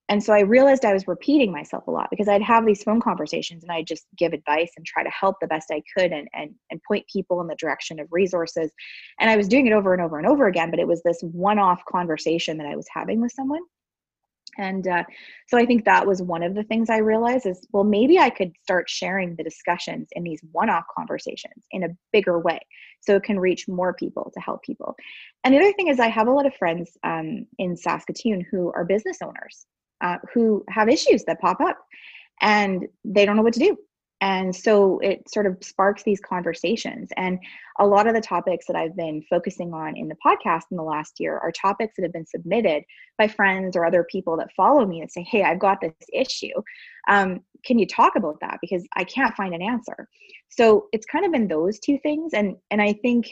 and 0.09 0.23
so 0.23 0.33
i 0.33 0.41
realized 0.41 0.85
i 0.85 0.93
was 0.93 1.07
repeating 1.07 1.53
myself 1.53 1.87
a 1.87 1.91
lot 1.91 2.09
because 2.11 2.29
i'd 2.29 2.43
have 2.43 2.67
these 2.67 2.83
phone 2.83 3.01
conversations 3.01 3.63
and 3.63 3.73
i'd 3.73 3.87
just 3.87 4.07
give 4.17 4.33
advice 4.33 4.71
and 4.77 4.87
try 4.87 5.03
to 5.03 5.11
help 5.11 5.37
the 5.41 5.47
best 5.47 5.71
i 5.71 5.83
could 5.97 6.13
and, 6.13 6.29
and 6.35 6.55
and 6.71 6.81
point 6.87 7.05
people 7.13 7.41
in 7.41 7.47
the 7.47 7.55
direction 7.57 8.01
of 8.01 8.09
resources. 8.11 8.71
And 9.21 9.31
i 9.31 9.37
was 9.37 9.49
doing 9.49 9.67
it 9.67 9.73
over 9.73 9.93
and 9.93 10.03
over 10.03 10.19
and 10.19 10.27
over 10.27 10.47
again 10.47 10.71
but 10.71 10.81
it 10.81 10.89
was 10.89 11.03
this 11.03 11.21
one-off 11.23 11.83
conversation 11.91 12.59
that 12.59 12.67
i 12.67 12.77
was 12.77 12.87
having 12.93 13.21
with 13.21 13.33
someone. 13.33 13.63
And 14.57 14.89
uh, 14.89 15.05
so 15.47 15.59
i 15.59 15.67
think 15.67 15.85
that 15.85 16.07
was 16.07 16.23
one 16.23 16.43
of 16.43 16.55
the 16.55 16.65
things 16.65 16.91
i 16.91 16.99
realized 16.99 17.47
is 17.47 17.67
well 17.73 17.85
maybe 17.85 18.19
i 18.19 18.31
could 18.31 18.53
start 18.63 18.89
sharing 18.89 19.37
the 19.37 19.45
discussions 19.45 20.09
in 20.13 20.23
these 20.25 20.41
one-off 20.53 20.85
conversations 20.97 21.67
in 21.71 21.85
a 21.85 21.89
bigger 22.13 22.39
way 22.41 22.59
so 23.01 23.15
it 23.15 23.23
can 23.23 23.39
reach 23.39 23.69
more 23.69 23.95
people 23.95 24.31
to 24.35 24.41
help 24.41 24.61
people. 24.65 24.97
And 25.45 25.55
the 25.55 25.59
other 25.59 25.73
thing 25.73 25.89
is 25.89 26.01
i 26.01 26.09
have 26.09 26.29
a 26.29 26.33
lot 26.33 26.47
of 26.47 26.55
friends 26.55 26.97
um, 27.05 27.47
in 27.59 27.77
saskatoon 27.77 28.45
who 28.51 28.73
are 28.73 28.85
business 28.85 29.19
owners 29.23 29.67
uh, 30.01 30.19
who 30.33 30.65
have 30.69 30.89
issues 30.89 31.25
that 31.25 31.41
pop 31.41 31.61
up 31.61 31.79
and 32.41 32.87
they 33.05 33.27
don't 33.27 33.37
know 33.37 33.43
what 33.43 33.55
to 33.55 33.61
do 33.61 33.77
and 34.21 34.55
so 34.55 34.99
it 34.99 35.29
sort 35.31 35.47
of 35.47 35.59
sparks 35.61 36.03
these 36.03 36.21
conversations. 36.21 37.11
And 37.17 37.39
a 37.79 37.87
lot 37.87 38.09
of 38.09 38.15
the 38.15 38.21
topics 38.21 38.67
that 38.67 38.75
I've 38.75 38.97
been 38.97 39.23
focusing 39.31 39.73
on 39.73 39.97
in 39.97 40.09
the 40.09 40.17
podcast 40.25 40.65
in 40.71 40.77
the 40.77 40.83
last 40.83 41.21
year 41.21 41.39
are 41.39 41.53
topics 41.53 41.95
that 41.97 42.03
have 42.03 42.13
been 42.13 42.27
submitted 42.27 42.83
by 43.17 43.29
friends 43.29 43.77
or 43.77 43.87
other 43.87 44.05
people 44.11 44.37
that 44.39 44.53
follow 44.57 44.85
me 44.85 45.01
and 45.01 45.11
say, 45.11 45.23
Hey, 45.23 45.45
I've 45.45 45.61
got 45.61 45.81
this 45.81 45.93
issue. 46.13 46.55
Um, 47.09 47.41
can 47.65 47.79
you 47.79 47.87
talk 47.87 48.17
about 48.17 48.41
that? 48.41 48.59
Because 48.61 48.85
I 48.97 49.05
can't 49.05 49.37
find 49.37 49.55
an 49.55 49.63
answer. 49.63 50.09
So 50.49 50.87
it's 50.93 51.07
kind 51.07 51.25
of 51.25 51.31
been 51.31 51.47
those 51.47 51.79
two 51.79 51.99
things. 51.99 52.35
And, 52.35 52.57
and 52.73 52.83
I 52.83 52.95
think 52.95 53.31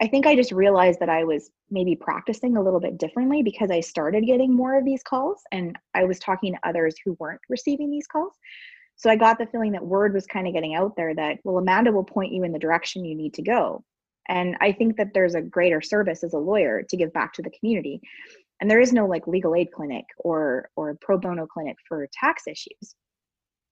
I 0.00 0.08
think 0.08 0.26
I 0.26 0.36
just 0.36 0.52
realized 0.52 1.00
that 1.00 1.08
I 1.08 1.24
was 1.24 1.50
maybe 1.70 1.96
practicing 1.96 2.56
a 2.56 2.62
little 2.62 2.80
bit 2.80 2.98
differently 2.98 3.42
because 3.42 3.70
I 3.70 3.80
started 3.80 4.26
getting 4.26 4.54
more 4.54 4.78
of 4.78 4.84
these 4.84 5.02
calls 5.02 5.42
and 5.52 5.78
I 5.94 6.04
was 6.04 6.18
talking 6.18 6.54
to 6.54 6.68
others 6.68 6.94
who 7.04 7.16
weren't 7.20 7.40
receiving 7.48 7.90
these 7.90 8.06
calls. 8.06 8.32
So 8.96 9.10
I 9.10 9.16
got 9.16 9.38
the 9.38 9.46
feeling 9.46 9.72
that 9.72 9.84
word 9.86 10.14
was 10.14 10.26
kind 10.26 10.46
of 10.46 10.54
getting 10.54 10.74
out 10.74 10.96
there 10.96 11.14
that, 11.14 11.38
well, 11.44 11.58
Amanda 11.58 11.92
will 11.92 12.04
point 12.04 12.32
you 12.32 12.44
in 12.44 12.52
the 12.52 12.58
direction 12.58 13.04
you 13.04 13.16
need 13.16 13.34
to 13.34 13.42
go. 13.42 13.84
And 14.28 14.56
I 14.60 14.72
think 14.72 14.96
that 14.96 15.12
there's 15.14 15.34
a 15.34 15.42
greater 15.42 15.82
service 15.82 16.24
as 16.24 16.32
a 16.34 16.38
lawyer 16.38 16.82
to 16.88 16.96
give 16.96 17.12
back 17.12 17.32
to 17.34 17.42
the 17.42 17.50
community. 17.58 18.00
and 18.60 18.70
there 18.70 18.80
is 18.80 18.92
no 18.92 19.06
like 19.06 19.26
legal 19.26 19.54
aid 19.54 19.70
clinic 19.72 20.04
or 20.18 20.70
or 20.76 20.96
pro 21.00 21.18
bono 21.18 21.46
clinic 21.46 21.76
for 21.88 22.08
tax 22.12 22.46
issues 22.46 22.94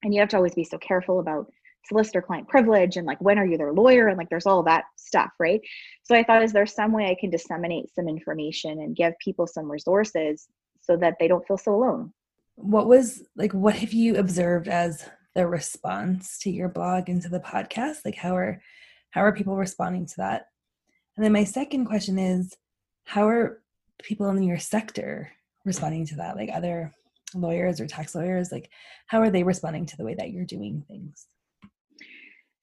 and 0.02 0.12
you 0.12 0.20
have 0.20 0.28
to 0.30 0.36
always 0.36 0.54
be 0.54 0.64
so 0.64 0.78
careful 0.78 1.20
about 1.20 1.50
solicitor 1.84 2.22
client 2.22 2.48
privilege 2.48 2.96
and 2.96 3.06
like 3.06 3.20
when 3.20 3.38
are 3.38 3.46
you 3.46 3.58
their 3.58 3.72
lawyer 3.72 4.08
and 4.08 4.16
like 4.16 4.28
there's 4.30 4.46
all 4.46 4.62
that 4.62 4.84
stuff 4.96 5.30
right? 5.38 5.60
So 6.04 6.14
i 6.14 6.22
thought 6.22 6.42
is 6.42 6.52
there 6.52 6.66
some 6.66 6.92
way 6.92 7.06
i 7.06 7.16
can 7.18 7.30
disseminate 7.30 7.92
some 7.94 8.08
information 8.08 8.80
and 8.80 8.96
give 8.96 9.14
people 9.22 9.46
some 9.46 9.70
resources 9.70 10.48
so 10.80 10.96
that 10.96 11.16
they 11.18 11.28
don't 11.28 11.46
feel 11.46 11.58
so 11.58 11.74
alone? 11.74 12.12
What 12.56 12.86
was 12.86 13.22
like 13.36 13.52
what 13.52 13.76
have 13.76 13.92
you 13.92 14.16
observed 14.16 14.68
as 14.68 15.08
the 15.34 15.46
response 15.46 16.38
to 16.40 16.50
your 16.50 16.68
blog 16.68 17.08
and 17.08 17.22
to 17.22 17.28
the 17.28 17.40
podcast? 17.40 17.98
Like 18.04 18.16
how 18.16 18.36
are 18.36 18.62
how 19.10 19.22
are 19.22 19.34
people 19.34 19.56
responding 19.56 20.06
to 20.06 20.14
that? 20.18 20.46
And 21.16 21.24
then 21.24 21.32
my 21.32 21.44
second 21.44 21.86
question 21.86 22.18
is 22.18 22.56
how 23.04 23.28
are 23.28 23.60
people 24.02 24.28
in 24.30 24.42
your 24.42 24.58
sector 24.58 25.32
responding 25.64 26.06
to 26.06 26.16
that? 26.16 26.36
Like 26.36 26.50
other 26.52 26.94
lawyers 27.34 27.80
or 27.80 27.86
tax 27.86 28.14
lawyers 28.14 28.52
like 28.52 28.70
how 29.06 29.20
are 29.20 29.30
they 29.30 29.42
responding 29.42 29.86
to 29.86 29.96
the 29.96 30.04
way 30.04 30.14
that 30.14 30.30
you're 30.30 30.44
doing 30.44 30.84
things 30.88 31.26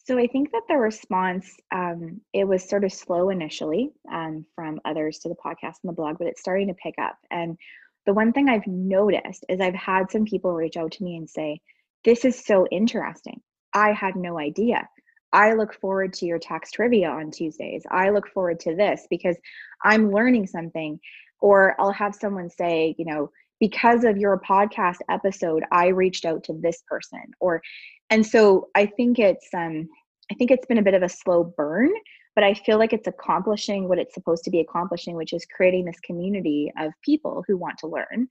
so 0.10 0.18
I 0.18 0.26
think 0.26 0.52
that 0.54 0.64
the 0.68 0.76
response 0.76 1.56
um, 1.72 2.20
it 2.34 2.44
was 2.44 2.68
sort 2.68 2.84
of 2.84 2.92
slow 2.92 3.30
initially 3.30 3.92
um, 4.12 4.44
from 4.56 4.80
others 4.84 5.20
to 5.20 5.30
the 5.30 5.36
podcast 5.36 5.76
and 5.84 5.90
the 5.90 5.94
blog, 5.94 6.18
but 6.18 6.26
it's 6.26 6.42
starting 6.42 6.68
to 6.70 6.74
pick 6.74 6.96
up. 7.00 7.20
And 7.30 7.60
the 8.08 8.14
one 8.14 8.34
thing 8.34 8.50
I've 8.50 8.66
noticed 8.66 9.46
is 9.48 9.62
I've 9.62 9.76
had 9.76 10.10
some 10.10 10.26
people 10.26 10.52
reach 10.52 10.78
out 10.78 10.94
to 10.94 11.04
me 11.04 11.16
and 11.16 11.30
say, 11.30 11.62
"This 12.04 12.26
is 12.26 12.44
so 12.44 12.66
interesting. 12.72 13.40
I 13.76 13.92
had 13.92 14.16
no 14.16 14.40
idea. 14.40 14.90
I 15.32 15.54
look 15.54 15.76
forward 15.76 16.14
to 16.14 16.26
your 16.26 16.40
tax 16.40 16.72
trivia 16.72 17.12
on 17.12 17.30
Tuesdays. 17.30 17.84
I 17.92 18.10
look 18.10 18.28
forward 18.30 18.60
to 18.62 18.76
this 18.76 19.06
because 19.12 19.38
I'm 19.86 20.12
learning 20.12 20.48
something." 20.48 21.00
Or 21.40 21.80
I'll 21.80 21.92
have 21.92 22.16
someone 22.16 22.50
say, 22.50 22.96
you 22.98 23.06
know, 23.06 23.32
because 23.60 24.06
of 24.06 24.18
your 24.18 24.40
podcast 24.40 24.98
episode, 25.08 25.64
I 25.72 25.90
reached 25.90 26.26
out 26.26 26.44
to 26.46 26.54
this 26.54 26.82
person. 26.90 27.22
Or 27.40 27.62
and 28.10 28.26
so 28.26 28.70
I 28.76 28.88
think 28.88 29.20
it's 29.20 29.48
um 29.54 29.88
I 30.32 30.36
think 30.36 30.52
it's 30.52 30.66
been 30.66 30.78
a 30.78 30.84
bit 30.84 30.94
of 30.94 31.04
a 31.04 31.10
slow 31.10 31.44
burn, 31.44 31.90
but 32.36 32.44
I 32.44 32.54
feel 32.54 32.78
like 32.78 32.94
it's 32.94 33.08
accomplishing 33.08 33.88
what 33.88 33.98
it's 33.98 34.14
supposed 34.14 34.44
to 34.44 34.52
be 34.52 34.60
accomplishing, 34.60 35.16
which 35.16 35.34
is 35.34 35.46
creating 35.46 35.86
this 35.86 36.00
community 36.02 36.72
of 36.80 36.94
people 37.04 37.44
who 37.48 37.58
want 37.58 37.78
to 37.80 37.88
learn 37.88 38.28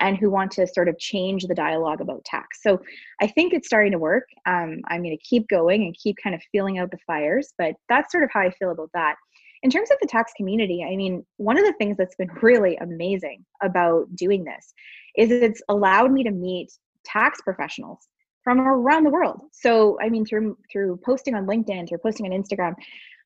and 0.00 0.16
who 0.16 0.30
want 0.30 0.50
to 0.52 0.66
sort 0.66 0.88
of 0.88 0.98
change 0.98 1.44
the 1.44 1.54
dialogue 1.54 2.00
about 2.00 2.24
tax. 2.24 2.62
So 2.62 2.80
I 3.20 3.26
think 3.26 3.52
it's 3.52 3.66
starting 3.66 3.92
to 3.92 3.98
work. 3.98 4.24
Um, 4.46 4.80
I'm 4.88 5.02
going 5.02 5.16
to 5.16 5.24
keep 5.24 5.46
going 5.48 5.82
and 5.84 5.94
keep 5.94 6.16
kind 6.22 6.34
of 6.34 6.42
feeling 6.50 6.78
out 6.78 6.90
the 6.90 6.98
fires, 7.06 7.52
but 7.58 7.74
that's 7.88 8.10
sort 8.10 8.24
of 8.24 8.30
how 8.32 8.40
I 8.40 8.50
feel 8.50 8.70
about 8.70 8.90
that. 8.94 9.16
In 9.62 9.70
terms 9.70 9.90
of 9.92 9.98
the 10.00 10.08
tax 10.08 10.32
community, 10.36 10.84
I 10.84 10.96
mean, 10.96 11.24
one 11.36 11.56
of 11.56 11.64
the 11.64 11.74
things 11.74 11.96
that's 11.96 12.16
been 12.16 12.30
really 12.40 12.76
amazing 12.78 13.44
about 13.62 14.06
doing 14.16 14.42
this 14.42 14.72
is 15.16 15.30
it's 15.30 15.62
allowed 15.68 16.10
me 16.10 16.24
to 16.24 16.32
meet 16.32 16.72
tax 17.04 17.40
professionals 17.42 18.08
from 18.42 18.60
around 18.60 19.04
the 19.04 19.10
world. 19.10 19.40
So 19.52 19.98
I 20.00 20.08
mean 20.08 20.24
through 20.24 20.56
through 20.70 20.98
posting 21.04 21.34
on 21.34 21.46
LinkedIn, 21.46 21.88
through 21.88 21.98
posting 21.98 22.26
on 22.26 22.32
Instagram, 22.32 22.74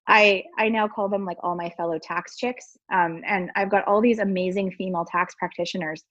I 0.07 0.45
I 0.59 0.69
now 0.69 0.89
call 0.89 1.09
them 1.09 1.25
like 1.25 1.39
all 1.43 1.57
my 1.57 1.71
fellow 1.71 1.99
tax 1.99 2.37
chicks. 2.37 2.77
Um, 2.93 3.23
and 3.27 3.51
I've 3.57 3.71
got 3.71 3.87
all 3.87 4.01
these 4.01 4.19
amazing 4.19 4.73
female 4.73 5.05
tax 5.05 5.35
practitioners 5.35 6.05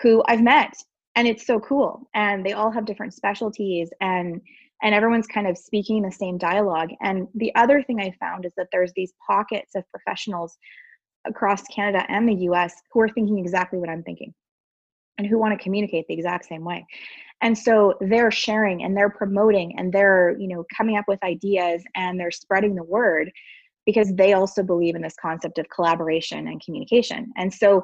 who 0.00 0.22
I've 0.28 0.42
met 0.42 0.74
and 1.16 1.28
it's 1.28 1.46
so 1.46 1.60
cool. 1.60 2.08
And 2.14 2.44
they 2.44 2.52
all 2.52 2.70
have 2.70 2.86
different 2.86 3.14
specialties 3.14 3.90
and 4.00 4.40
and 4.82 4.94
everyone's 4.94 5.26
kind 5.26 5.46
of 5.46 5.56
speaking 5.56 6.02
the 6.02 6.12
same 6.12 6.36
dialogue. 6.36 6.90
And 7.00 7.26
the 7.34 7.54
other 7.54 7.82
thing 7.82 8.00
I 8.00 8.12
found 8.20 8.44
is 8.44 8.52
that 8.56 8.68
there's 8.70 8.92
these 8.94 9.14
pockets 9.26 9.74
of 9.74 9.84
professionals 9.90 10.58
across 11.24 11.62
Canada 11.68 12.04
and 12.08 12.28
the 12.28 12.44
US 12.50 12.74
who 12.92 13.00
are 13.00 13.08
thinking 13.08 13.38
exactly 13.38 13.78
what 13.78 13.88
I'm 13.88 14.02
thinking 14.02 14.34
and 15.16 15.26
who 15.26 15.38
want 15.38 15.56
to 15.56 15.62
communicate 15.62 16.06
the 16.06 16.14
exact 16.14 16.46
same 16.46 16.64
way 16.64 16.84
and 17.42 17.56
so 17.56 17.94
they're 18.00 18.30
sharing 18.30 18.82
and 18.82 18.96
they're 18.96 19.10
promoting 19.10 19.78
and 19.78 19.92
they're 19.92 20.36
you 20.38 20.48
know 20.48 20.64
coming 20.76 20.96
up 20.96 21.04
with 21.08 21.22
ideas 21.22 21.82
and 21.94 22.18
they're 22.18 22.30
spreading 22.30 22.74
the 22.74 22.84
word 22.84 23.30
because 23.86 24.12
they 24.14 24.32
also 24.32 24.62
believe 24.62 24.94
in 24.94 25.02
this 25.02 25.16
concept 25.20 25.58
of 25.58 25.68
collaboration 25.68 26.48
and 26.48 26.64
communication. 26.64 27.30
And 27.36 27.52
so 27.52 27.82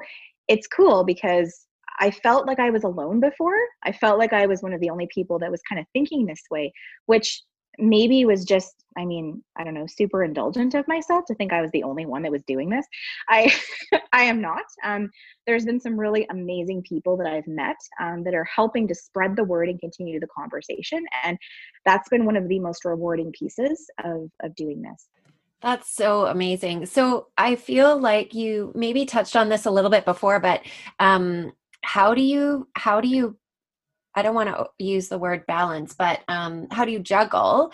it's 0.48 0.66
cool 0.66 1.04
because 1.04 1.66
i 2.00 2.10
felt 2.10 2.46
like 2.46 2.58
i 2.58 2.70
was 2.70 2.84
alone 2.84 3.20
before. 3.20 3.58
I 3.84 3.92
felt 3.92 4.18
like 4.18 4.32
i 4.32 4.46
was 4.46 4.62
one 4.62 4.72
of 4.72 4.80
the 4.80 4.90
only 4.90 5.08
people 5.14 5.38
that 5.40 5.50
was 5.50 5.60
kind 5.68 5.80
of 5.80 5.86
thinking 5.92 6.26
this 6.26 6.42
way 6.50 6.72
which 7.06 7.42
maybe 7.78 8.24
was 8.24 8.44
just 8.44 8.84
i 8.98 9.04
mean 9.04 9.42
i 9.56 9.64
don't 9.64 9.74
know 9.74 9.86
super 9.86 10.24
indulgent 10.24 10.74
of 10.74 10.86
myself 10.88 11.24
to 11.26 11.34
think 11.34 11.52
i 11.52 11.62
was 11.62 11.70
the 11.70 11.82
only 11.82 12.06
one 12.06 12.22
that 12.22 12.32
was 12.32 12.42
doing 12.44 12.68
this. 12.68 12.86
I 13.28 13.52
i 14.12 14.22
am 14.22 14.40
not. 14.40 14.64
Um, 14.84 15.10
there's 15.46 15.64
been 15.64 15.80
some 15.80 15.98
really 15.98 16.26
amazing 16.30 16.82
people 16.82 17.16
that 17.18 17.26
i've 17.26 17.46
met 17.46 17.76
um, 18.00 18.24
that 18.24 18.34
are 18.34 18.44
helping 18.44 18.88
to 18.88 18.94
spread 18.94 19.36
the 19.36 19.44
word 19.44 19.68
and 19.68 19.80
continue 19.80 20.20
the 20.20 20.28
conversation 20.28 21.04
and 21.24 21.38
that's 21.84 22.08
been 22.08 22.24
one 22.24 22.36
of 22.36 22.48
the 22.48 22.58
most 22.58 22.84
rewarding 22.84 23.32
pieces 23.32 23.88
of 24.04 24.30
of 24.42 24.54
doing 24.54 24.82
this. 24.82 25.08
That's 25.60 25.94
so 25.94 26.26
amazing. 26.26 26.86
So 26.86 27.28
I 27.36 27.54
feel 27.54 27.98
like 27.98 28.34
you 28.34 28.72
maybe 28.74 29.04
touched 29.04 29.36
on 29.36 29.50
this 29.50 29.66
a 29.66 29.70
little 29.70 29.90
bit 29.90 30.06
before, 30.06 30.40
but 30.40 30.62
um, 30.98 31.52
how 31.82 32.14
do 32.14 32.22
you 32.22 32.68
how 32.74 33.00
do 33.00 33.08
you 33.08 33.36
I 34.20 34.22
don't 34.22 34.34
want 34.34 34.50
to 34.50 34.66
use 34.78 35.08
the 35.08 35.18
word 35.18 35.46
balance, 35.46 35.94
but 35.94 36.20
um, 36.28 36.66
how 36.70 36.84
do 36.84 36.92
you 36.92 36.98
juggle 36.98 37.72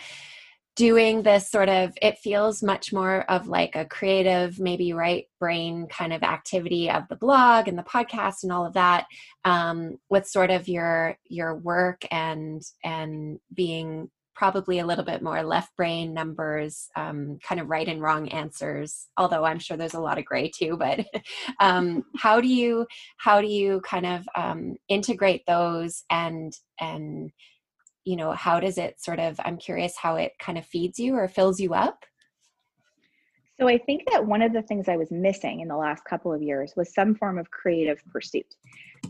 doing 0.77 1.23
this 1.23 1.51
sort 1.51 1.67
of, 1.67 1.91
it 2.01 2.19
feels 2.19 2.63
much 2.63 2.93
more 2.93 3.29
of 3.29 3.47
like 3.47 3.75
a 3.75 3.83
creative, 3.83 4.59
maybe 4.59 4.93
right 4.93 5.25
brain 5.41 5.87
kind 5.87 6.13
of 6.13 6.23
activity 6.23 6.89
of 6.89 7.03
the 7.09 7.17
blog 7.17 7.67
and 7.67 7.77
the 7.77 7.83
podcast 7.83 8.43
and 8.43 8.51
all 8.53 8.65
of 8.65 8.75
that 8.75 9.07
um, 9.43 9.97
with 10.09 10.25
sort 10.25 10.51
of 10.51 10.69
your, 10.69 11.17
your 11.27 11.53
work 11.55 12.05
and, 12.11 12.61
and 12.81 13.39
being 13.53 14.09
probably 14.37 14.77
a 14.77 14.85
little 14.85 15.03
bit 15.03 15.23
more 15.23 15.41
left 15.41 15.75
brain 15.75 16.13
numbers, 16.13 16.89
um, 16.95 17.39
kind 17.41 17.59
of 17.59 17.67
right 17.69 17.87
and 17.87 18.01
wrong 18.01 18.29
answers. 18.29 19.07
Although 19.17 19.43
I'm 19.43 19.57
sure 19.57 19.75
there's 19.75 19.95
a 19.95 19.99
lot 19.99 20.19
of 20.19 20.25
gray 20.25 20.49
too. 20.49 20.77
But 20.77 21.05
um, 21.59 22.03
how 22.17 22.39
do 22.39 22.47
you 22.47 22.85
how 23.17 23.41
do 23.41 23.47
you 23.47 23.81
kind 23.81 24.05
of 24.05 24.29
um, 24.35 24.75
integrate 24.89 25.43
those 25.47 26.03
and 26.11 26.53
and 26.79 27.31
you 28.05 28.15
know 28.15 28.31
how 28.31 28.59
does 28.59 28.77
it 28.77 29.01
sort 29.01 29.19
of? 29.19 29.39
I'm 29.43 29.57
curious 29.57 29.97
how 29.97 30.15
it 30.17 30.33
kind 30.39 30.57
of 30.59 30.65
feeds 30.65 30.99
you 30.99 31.15
or 31.15 31.27
fills 31.27 31.59
you 31.59 31.73
up. 31.73 32.05
So 33.59 33.67
I 33.67 33.79
think 33.79 34.03
that 34.11 34.23
one 34.23 34.43
of 34.43 34.53
the 34.53 34.61
things 34.61 34.87
I 34.87 34.97
was 34.97 35.09
missing 35.09 35.61
in 35.61 35.67
the 35.67 35.75
last 35.75 36.05
couple 36.05 36.31
of 36.31 36.43
years 36.43 36.73
was 36.77 36.93
some 36.93 37.15
form 37.15 37.39
of 37.39 37.49
creative 37.49 37.99
pursuit. 38.05 38.45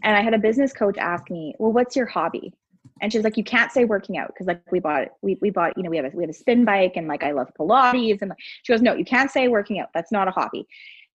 And 0.03 0.15
I 0.15 0.21
had 0.21 0.33
a 0.33 0.37
business 0.37 0.71
coach 0.71 0.97
ask 0.97 1.29
me, 1.29 1.53
"Well, 1.59 1.73
what's 1.73 1.97
your 1.97 2.05
hobby?" 2.05 2.53
And 3.01 3.11
she's 3.11 3.23
like 3.23 3.37
you 3.37 3.43
can't 3.43 3.71
say 3.71 3.85
working 3.85 4.17
out 4.17 4.27
because 4.27 4.47
like 4.47 4.61
we 4.71 4.79
bought 4.79 5.09
we, 5.21 5.37
we 5.41 5.49
bought 5.49 5.75
you 5.77 5.83
know 5.83 5.89
we 5.89 5.97
have 5.97 6.05
a 6.05 6.15
we 6.15 6.23
have 6.23 6.29
a 6.29 6.33
spin 6.33 6.65
bike 6.65 6.93
and 6.95 7.07
like 7.07 7.23
i 7.23 7.31
love 7.31 7.47
pilates 7.59 8.21
and 8.21 8.31
she 8.63 8.73
goes 8.73 8.81
no 8.81 8.93
you 8.93 9.05
can't 9.05 9.31
say 9.31 9.47
working 9.47 9.79
out 9.79 9.89
that's 9.93 10.11
not 10.11 10.27
a 10.27 10.31
hobby 10.31 10.67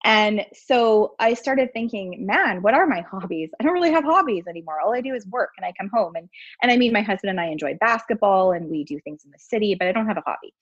and 0.04 0.46
so 0.54 1.14
I 1.18 1.34
started 1.34 1.72
thinking, 1.72 2.24
man, 2.24 2.62
what 2.62 2.74
are 2.74 2.86
my 2.86 3.02
hobbies? 3.02 3.50
I 3.60 3.64
don't 3.64 3.74
really 3.74 3.92
have 3.92 4.04
hobbies 4.04 4.46
anymore. 4.48 4.80
All 4.80 4.94
I 4.94 5.02
do 5.02 5.14
is 5.14 5.26
work 5.26 5.50
and 5.58 5.66
I 5.66 5.72
come 5.78 5.90
home 5.92 6.16
and 6.16 6.28
and 6.62 6.72
I 6.72 6.76
mean 6.76 6.92
my 6.92 7.02
husband 7.02 7.30
and 7.30 7.40
I 7.40 7.46
enjoy 7.46 7.76
basketball 7.80 8.52
and 8.52 8.70
we 8.70 8.84
do 8.84 8.98
things 9.00 9.24
in 9.24 9.30
the 9.30 9.38
city, 9.38 9.74
but 9.74 9.88
I 9.88 9.92
don't 9.92 10.06
have 10.06 10.16
a 10.16 10.22
hobby. 10.24 10.54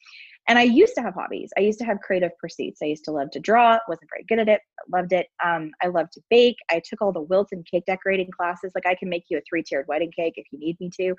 And 0.49 0.59
I 0.59 0.63
used 0.63 0.95
to 0.95 1.03
have 1.03 1.15
hobbies. 1.15 1.51
I 1.59 1.61
used 1.61 1.79
to 1.81 1.85
have 1.85 2.01
creative 2.01 2.33
pursuits. 2.39 2.81
I 2.83 2.87
used 2.87 3.05
to 3.05 3.13
love 3.13 3.31
to 3.33 3.41
draw, 3.41 3.79
wasn't 3.87 4.09
very 4.11 4.25
good 4.25 4.39
at 4.39 4.49
it, 4.49 4.63
loved 4.91 5.13
it. 5.13 5.27
Um, 5.45 5.73
I 5.83 5.89
love 5.89 6.11
to 6.13 6.23
bake. 6.31 6.57
I 6.71 6.81
took 6.81 7.03
all 7.03 7.13
the 7.13 7.21
Wilton 7.21 7.63
cake 7.71 7.85
decorating 7.87 8.31
classes. 8.31 8.73
Like 8.75 8.87
I 8.87 8.95
can 8.95 9.11
make 9.11 9.25
you 9.29 9.37
a 9.37 9.43
three 9.49 9.63
tiered 9.63 9.87
wedding 9.89 10.11
cake 10.11 10.35
if 10.37 10.47
you 10.51 10.59
need 10.59 10.81
me 10.81 10.91
to. 10.97 11.15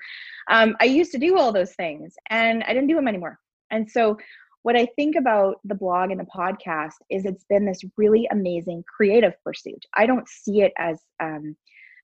Um, 0.50 0.76
I 0.80 0.86
used 0.86 1.12
to 1.12 1.18
do 1.18 1.38
all 1.38 1.52
those 1.52 1.74
things 1.74 2.14
and 2.28 2.64
I 2.64 2.74
didn't 2.74 2.88
do 2.88 2.96
them 2.96 3.06
anymore. 3.06 3.38
And 3.70 3.88
so 3.88 4.18
what 4.62 4.76
I 4.76 4.86
think 4.96 5.16
about 5.16 5.56
the 5.64 5.74
blog 5.74 6.10
and 6.10 6.20
the 6.20 6.24
podcast 6.24 6.94
is 7.08 7.24
it's 7.24 7.44
been 7.44 7.64
this 7.64 7.82
really 7.96 8.28
amazing 8.30 8.84
creative 8.94 9.34
pursuit. 9.42 9.84
I 9.96 10.06
don't 10.06 10.28
see 10.28 10.60
it 10.60 10.72
as 10.76 11.00
um, 11.20 11.56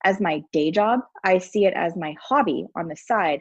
as 0.05 0.21
my 0.21 0.43
day 0.53 0.71
job. 0.71 1.01
I 1.25 1.39
see 1.39 1.67
it 1.67 1.75
as 1.75 1.97
my 1.97 2.15
hobby 2.21 2.67
on 2.75 2.89
the 2.89 2.97
side 2.97 3.41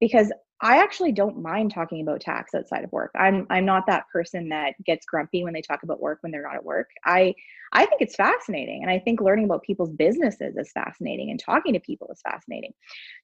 because 0.00 0.32
I 0.62 0.78
actually 0.78 1.12
don't 1.12 1.42
mind 1.42 1.70
talking 1.70 2.00
about 2.00 2.22
tax 2.22 2.54
outside 2.54 2.82
of 2.82 2.90
work. 2.92 3.10
I'm 3.14 3.46
I'm 3.50 3.66
not 3.66 3.86
that 3.88 4.08
person 4.10 4.48
that 4.48 4.72
gets 4.84 5.04
grumpy 5.04 5.44
when 5.44 5.52
they 5.52 5.60
talk 5.60 5.82
about 5.82 6.00
work 6.00 6.18
when 6.22 6.32
they're 6.32 6.42
not 6.42 6.54
at 6.54 6.64
work. 6.64 6.88
I 7.04 7.34
I 7.72 7.84
think 7.84 8.00
it's 8.00 8.16
fascinating 8.16 8.82
and 8.82 8.90
I 8.90 8.98
think 8.98 9.20
learning 9.20 9.44
about 9.44 9.62
people's 9.62 9.92
businesses 9.92 10.56
is 10.56 10.72
fascinating 10.72 11.30
and 11.30 11.38
talking 11.38 11.74
to 11.74 11.80
people 11.80 12.08
is 12.10 12.22
fascinating. 12.22 12.72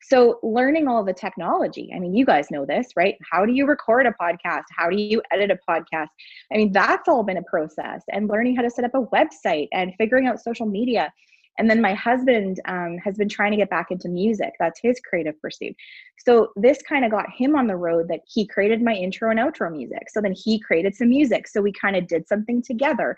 So 0.03 0.40
learning 0.42 0.88
all 0.88 1.05
the 1.05 1.14
technology. 1.14 1.90
I 1.95 2.01
mean, 2.01 2.14
you 2.14 2.27
guys 2.27 2.51
know 2.51 2.66
this, 2.66 2.88
right? 2.97 3.16
How 3.31 3.47
do 3.47 3.53
you 3.53 3.66
record 3.66 4.07
a 4.07 4.14
podcast? 4.21 4.64
How 4.77 4.90
do 4.90 4.97
you 4.97 5.23
edit 5.33 5.51
a 5.51 5.59
podcast? 5.71 6.09
I 6.53 6.57
mean, 6.57 6.71
that's 6.73 7.09
all 7.09 7.23
been 7.23 7.38
a 7.38 7.42
process 7.45 8.03
and 8.11 8.29
learning 8.29 8.57
how 8.57 8.62
to 8.62 8.71
set 8.71 8.85
up 8.85 8.95
a 8.95 9.07
website 9.07 9.68
and 9.73 9.95
figuring 9.97 10.27
out 10.27 10.40
social 10.40 10.66
media 10.66 11.11
and 11.59 11.69
then 11.69 11.81
my 11.81 11.95
husband 11.95 12.61
um, 12.67 12.99
has 12.99 13.17
been 13.17 13.29
trying 13.29 13.51
to 13.53 13.57
get 13.57 13.71
back 13.71 13.91
into 13.91 14.09
music. 14.09 14.53
That's 14.59 14.81
his 14.83 15.01
creative 15.01 15.41
pursuit. 15.41 15.75
So 16.19 16.53
this 16.57 16.81
kind 16.83 17.05
of 17.05 17.11
got 17.11 17.27
him 17.31 17.57
on 17.57 17.67
the 17.67 17.77
road 17.77 18.09
that 18.09 18.21
he 18.27 18.47
created 18.47 18.83
my 18.83 18.95
intro 18.95 19.31
and 19.31 19.38
outro 19.38 19.71
music. 19.71 20.09
So 20.09 20.21
then 20.21 20.35
he 20.37 20.59
created 20.59 20.95
some 20.95 21.11
music. 21.11 21.49
So 21.49 21.61
we 21.61 21.73
kind 21.73 21.97
of 21.97 22.07
did 22.07 22.27
something 22.27 22.62
together. 22.62 23.17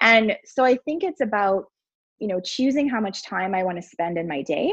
And 0.00 0.36
so 0.44 0.64
I 0.64 0.76
think 0.84 1.04
it's 1.04 1.20
about 1.20 1.66
you 2.18 2.28
know, 2.28 2.40
choosing 2.40 2.88
how 2.88 3.00
much 3.00 3.22
time 3.24 3.54
I 3.54 3.64
want 3.64 3.76
to 3.76 3.82
spend 3.82 4.18
in 4.18 4.28
my 4.28 4.42
day 4.42 4.72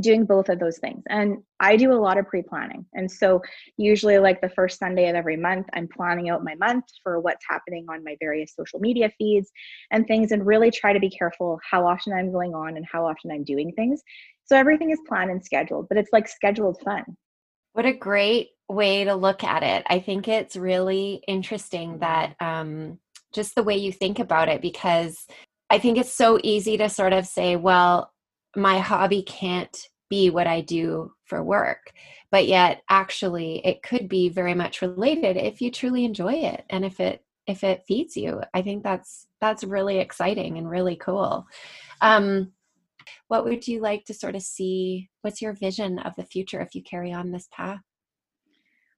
doing 0.00 0.24
both 0.24 0.48
of 0.48 0.58
those 0.58 0.78
things. 0.78 1.02
And 1.08 1.38
I 1.60 1.76
do 1.76 1.92
a 1.92 1.94
lot 1.94 2.18
of 2.18 2.26
pre 2.26 2.42
planning. 2.42 2.84
And 2.94 3.10
so, 3.10 3.40
usually, 3.76 4.18
like 4.18 4.40
the 4.40 4.50
first 4.50 4.78
Sunday 4.78 5.08
of 5.08 5.16
every 5.16 5.36
month, 5.36 5.66
I'm 5.74 5.88
planning 5.88 6.28
out 6.30 6.44
my 6.44 6.54
month 6.54 6.84
for 7.02 7.20
what's 7.20 7.44
happening 7.48 7.86
on 7.90 8.04
my 8.04 8.16
various 8.20 8.54
social 8.54 8.78
media 8.80 9.10
feeds 9.18 9.50
and 9.90 10.06
things, 10.06 10.32
and 10.32 10.46
really 10.46 10.70
try 10.70 10.92
to 10.92 11.00
be 11.00 11.10
careful 11.10 11.58
how 11.68 11.86
often 11.86 12.12
I'm 12.12 12.32
going 12.32 12.54
on 12.54 12.76
and 12.76 12.86
how 12.90 13.06
often 13.06 13.30
I'm 13.30 13.44
doing 13.44 13.72
things. 13.72 14.02
So, 14.44 14.56
everything 14.56 14.90
is 14.90 15.00
planned 15.08 15.30
and 15.30 15.44
scheduled, 15.44 15.88
but 15.88 15.98
it's 15.98 16.10
like 16.12 16.28
scheduled 16.28 16.80
fun. 16.84 17.04
What 17.72 17.86
a 17.86 17.92
great 17.92 18.50
way 18.68 19.04
to 19.04 19.14
look 19.14 19.44
at 19.44 19.62
it. 19.62 19.84
I 19.88 20.00
think 20.00 20.28
it's 20.28 20.56
really 20.56 21.22
interesting 21.26 21.98
that 21.98 22.34
um, 22.40 22.98
just 23.32 23.54
the 23.54 23.62
way 23.62 23.76
you 23.76 23.92
think 23.92 24.18
about 24.18 24.48
it, 24.48 24.60
because 24.60 25.26
I 25.70 25.78
think 25.78 25.98
it's 25.98 26.12
so 26.12 26.38
easy 26.42 26.76
to 26.78 26.88
sort 26.88 27.12
of 27.12 27.26
say, 27.26 27.56
well, 27.56 28.10
my 28.56 28.78
hobby 28.78 29.22
can't 29.22 29.88
be 30.08 30.30
what 30.30 30.46
I 30.46 30.60
do 30.60 31.12
for 31.24 31.42
work. 31.42 31.92
But 32.30 32.46
yet 32.46 32.82
actually 32.88 33.64
it 33.64 33.82
could 33.82 34.08
be 34.08 34.28
very 34.28 34.54
much 34.54 34.82
related 34.82 35.36
if 35.36 35.60
you 35.60 35.70
truly 35.70 36.04
enjoy 36.04 36.34
it 36.34 36.64
and 36.70 36.84
if 36.84 37.00
it 37.00 37.24
if 37.46 37.64
it 37.64 37.84
feeds 37.88 38.16
you. 38.16 38.42
I 38.52 38.62
think 38.62 38.82
that's 38.82 39.26
that's 39.40 39.64
really 39.64 39.98
exciting 39.98 40.58
and 40.58 40.68
really 40.68 40.96
cool. 40.96 41.46
Um 42.00 42.52
what 43.28 43.44
would 43.44 43.66
you 43.66 43.80
like 43.80 44.04
to 44.06 44.14
sort 44.14 44.34
of 44.34 44.42
see 44.42 45.08
what's 45.22 45.40
your 45.40 45.54
vision 45.54 45.98
of 46.00 46.14
the 46.16 46.24
future 46.24 46.60
if 46.60 46.74
you 46.74 46.82
carry 46.82 47.12
on 47.12 47.30
this 47.30 47.48
path? 47.52 47.80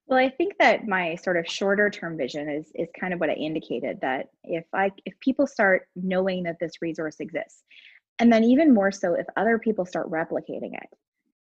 Well, 0.06 0.18
I 0.18 0.28
think 0.28 0.54
that 0.58 0.88
my 0.88 1.14
sort 1.14 1.36
of 1.36 1.46
shorter 1.46 1.88
term 1.88 2.16
vision 2.16 2.48
is 2.48 2.72
is 2.74 2.88
kind 2.98 3.14
of 3.14 3.20
what 3.20 3.30
I 3.30 3.34
indicated 3.34 4.00
that 4.02 4.26
if 4.42 4.64
I 4.74 4.90
if 5.04 5.14
people 5.20 5.46
start 5.46 5.82
knowing 5.94 6.42
that 6.44 6.56
this 6.60 6.72
resource 6.82 7.20
exists 7.20 7.62
and 8.20 8.33
then 8.33 8.44
even 8.44 8.72
more 8.72 8.92
so 8.92 9.14
if 9.14 9.26
other 9.37 9.59
people 9.59 9.85
start 9.85 10.11
replicating 10.11 10.74
it 10.74 10.88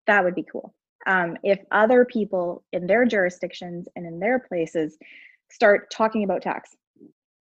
that 0.07 0.23
would 0.23 0.36
be 0.36 0.45
cool. 0.51 0.73
Um, 1.05 1.38
if 1.43 1.59
other 1.71 2.05
people 2.05 2.63
in 2.71 2.88
their 2.88 3.05
jurisdictions 3.05 3.88
and 3.95 4.05
in 4.05 4.19
their 4.19 4.39
places 4.39 4.97
start 5.51 5.91
talking 5.91 6.23
about 6.23 6.41
tax 6.41 6.75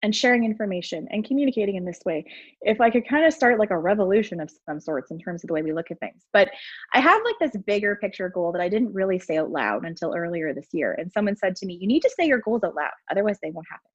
and 0.04 0.15
sharing 0.15 0.44
information 0.44 1.08
and 1.12 1.24
communicating 1.24 1.76
in 1.76 1.86
this 1.86 2.00
way 2.08 2.26
if 2.62 2.82
i 2.82 2.89
could 2.89 3.08
kind 3.08 3.24
of 3.24 3.32
start 3.32 3.60
like 3.60 3.70
a 3.70 3.78
revolution 3.78 4.39
of 4.39 4.52
some 4.65 4.80
sorts 4.80 5.12
in 5.12 5.20
terms 5.20 5.44
of 5.44 5.48
the 5.48 5.54
way 5.54 5.62
we 5.62 5.72
look 5.72 5.91
at 5.91 6.00
things. 6.00 6.26
But 6.34 6.50
i 6.96 7.00
have 7.00 7.22
like 7.24 7.36
this 7.39 7.62
bigger 7.67 7.96
picture 7.98 8.28
goal 8.28 8.52
that 8.52 8.62
i 8.62 8.67
didn't 8.67 8.94
really 8.94 9.20
say 9.20 9.38
out 9.38 9.52
loud 9.52 9.86
until 9.86 10.15
earlier 10.15 10.56
this 10.56 10.70
year 10.74 10.96
and 10.98 11.12
someone 11.12 11.36
said 11.36 11.56
to 11.58 11.67
me 11.67 11.78
you 11.80 11.88
need 11.88 12.02
to 12.02 12.10
say 12.10 12.26
your 12.26 12.39
goals 12.39 12.63
out 12.63 12.76
loud 12.76 12.89
otherwise 13.12 13.38
they 13.44 13.52
won't 13.52 13.67
happen 13.70 13.91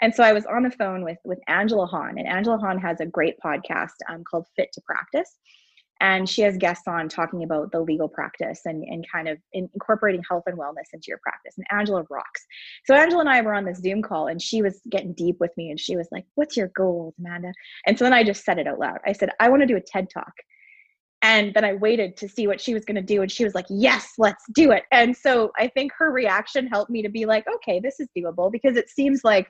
and 0.00 0.14
so 0.14 0.22
I 0.22 0.32
was 0.32 0.46
on 0.46 0.62
the 0.62 0.70
phone 0.70 1.04
with 1.04 1.18
with 1.24 1.38
Angela 1.48 1.86
Hahn, 1.86 2.18
and 2.18 2.28
Angela 2.28 2.58
Hahn 2.58 2.78
has 2.78 3.00
a 3.00 3.06
great 3.06 3.36
podcast 3.44 3.94
um, 4.08 4.24
called 4.24 4.46
Fit 4.56 4.70
to 4.72 4.80
Practice. 4.82 5.36
And 6.00 6.28
she 6.28 6.42
has 6.42 6.56
guests 6.56 6.88
on 6.88 7.08
talking 7.08 7.44
about 7.44 7.70
the 7.70 7.80
legal 7.80 8.08
practice 8.08 8.62
and, 8.64 8.82
and 8.84 9.06
kind 9.10 9.28
of 9.28 9.38
in, 9.52 9.70
incorporating 9.74 10.22
health 10.28 10.42
and 10.46 10.58
wellness 10.58 10.92
into 10.92 11.04
your 11.08 11.20
practice. 11.22 11.54
And 11.56 11.66
Angela 11.70 12.04
rocks. 12.10 12.44
So 12.84 12.94
Angela 12.94 13.20
and 13.20 13.30
I 13.30 13.40
were 13.40 13.54
on 13.54 13.64
this 13.64 13.78
Zoom 13.78 14.02
call 14.02 14.26
and 14.26 14.42
she 14.42 14.60
was 14.60 14.80
getting 14.90 15.14
deep 15.14 15.36
with 15.38 15.52
me 15.56 15.70
and 15.70 15.78
she 15.78 15.96
was 15.96 16.08
like, 16.10 16.24
What's 16.34 16.56
your 16.56 16.70
goals, 16.76 17.14
Amanda? 17.18 17.52
And 17.86 17.96
so 17.98 18.04
then 18.04 18.12
I 18.12 18.24
just 18.24 18.44
said 18.44 18.58
it 18.58 18.66
out 18.66 18.80
loud. 18.80 18.98
I 19.06 19.12
said, 19.12 19.30
I 19.40 19.48
want 19.48 19.62
to 19.62 19.66
do 19.66 19.76
a 19.76 19.80
TED 19.80 20.08
talk. 20.12 20.32
And 21.22 21.54
then 21.54 21.64
I 21.64 21.72
waited 21.72 22.18
to 22.18 22.28
see 22.28 22.46
what 22.46 22.60
she 22.60 22.74
was 22.74 22.84
going 22.84 22.96
to 22.96 23.02
do. 23.02 23.22
And 23.22 23.32
she 23.32 23.44
was 23.44 23.54
like, 23.54 23.66
Yes, 23.70 24.12
let's 24.18 24.44
do 24.52 24.72
it. 24.72 24.82
And 24.92 25.16
so 25.16 25.52
I 25.58 25.68
think 25.68 25.92
her 25.98 26.10
reaction 26.10 26.66
helped 26.66 26.90
me 26.90 27.02
to 27.02 27.08
be 27.08 27.24
like, 27.24 27.46
Okay, 27.48 27.80
this 27.80 28.00
is 28.00 28.08
doable 28.16 28.52
because 28.52 28.76
it 28.76 28.90
seems 28.90 29.22
like 29.24 29.48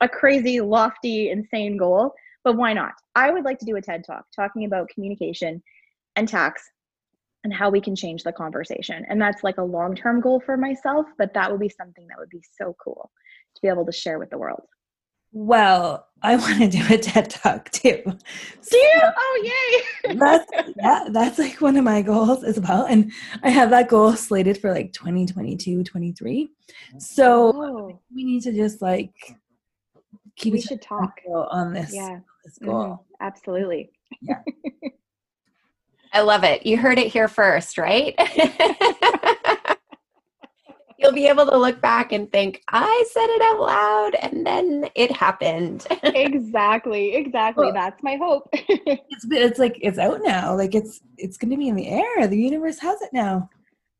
a 0.00 0.08
crazy, 0.08 0.60
lofty, 0.60 1.30
insane 1.30 1.76
goal, 1.76 2.12
but 2.44 2.56
why 2.56 2.72
not? 2.72 2.92
I 3.14 3.30
would 3.30 3.44
like 3.44 3.58
to 3.58 3.66
do 3.66 3.76
a 3.76 3.80
TED 3.80 4.04
talk 4.06 4.24
talking 4.34 4.64
about 4.64 4.88
communication 4.88 5.62
and 6.14 6.28
tax 6.28 6.62
and 7.44 7.52
how 7.52 7.70
we 7.70 7.80
can 7.80 7.94
change 7.94 8.24
the 8.24 8.32
conversation. 8.32 9.04
And 9.08 9.20
that's 9.20 9.44
like 9.44 9.58
a 9.58 9.62
long 9.62 9.94
term 9.94 10.20
goal 10.20 10.40
for 10.40 10.56
myself, 10.56 11.06
but 11.18 11.32
that 11.34 11.50
would 11.50 11.60
be 11.60 11.68
something 11.68 12.06
that 12.08 12.18
would 12.18 12.30
be 12.30 12.42
so 12.58 12.74
cool 12.82 13.10
to 13.54 13.62
be 13.62 13.68
able 13.68 13.86
to 13.86 13.92
share 13.92 14.18
with 14.18 14.30
the 14.30 14.38
world. 14.38 14.62
Well, 15.32 16.06
I 16.22 16.36
want 16.36 16.58
to 16.58 16.68
do 16.68 16.82
a 16.88 16.98
TED 16.98 17.30
talk 17.30 17.70
too. 17.70 18.02
Do 18.04 18.76
you? 18.76 19.00
Oh, 19.04 19.42
yay! 20.04 20.14
that's 20.18 20.50
yeah, 20.76 21.04
that's 21.10 21.38
like 21.38 21.60
one 21.60 21.76
of 21.76 21.84
my 21.84 22.02
goals 22.02 22.42
as 22.42 22.58
well, 22.58 22.86
and 22.86 23.12
I 23.42 23.50
have 23.50 23.70
that 23.70 23.88
goal 23.88 24.14
slated 24.14 24.58
for 24.58 24.72
like 24.72 24.92
2022, 24.92 25.84
23. 25.84 26.50
So 26.98 27.52
oh. 27.54 28.00
we 28.14 28.24
need 28.24 28.42
to 28.44 28.52
just 28.52 28.80
like 28.80 29.14
keep 30.36 30.52
we 30.52 30.60
should 30.60 30.82
talk 30.82 31.20
on 31.28 31.72
this, 31.72 31.94
yeah. 31.94 32.20
this 32.44 32.58
goal. 32.58 32.84
Mm-hmm. 32.84 33.26
Absolutely. 33.26 33.90
Yeah. 34.20 34.40
I 36.12 36.20
love 36.20 36.44
it. 36.44 36.64
You 36.64 36.76
heard 36.78 36.98
it 36.98 37.08
here 37.08 37.28
first, 37.28 37.78
right? 37.78 38.14
You'll 40.98 41.12
be 41.12 41.26
able 41.26 41.44
to 41.44 41.58
look 41.58 41.82
back 41.82 42.12
and 42.12 42.32
think, 42.32 42.62
I 42.68 43.04
said 43.12 43.26
it 43.26 43.42
out 43.42 43.60
loud 43.60 44.14
and 44.22 44.46
then 44.46 44.88
it 44.94 45.12
happened. 45.12 45.86
exactly. 46.02 47.14
Exactly. 47.14 47.66
Well, 47.66 47.74
That's 47.74 48.02
my 48.02 48.16
hope. 48.16 48.48
it's 48.52 49.26
it's 49.30 49.58
like 49.58 49.78
it's 49.82 49.98
out 49.98 50.20
now. 50.22 50.56
Like 50.56 50.74
it's 50.74 51.00
it's 51.18 51.36
gonna 51.36 51.58
be 51.58 51.68
in 51.68 51.76
the 51.76 51.88
air. 51.88 52.26
The 52.26 52.38
universe 52.38 52.78
has 52.78 53.02
it 53.02 53.10
now. 53.12 53.50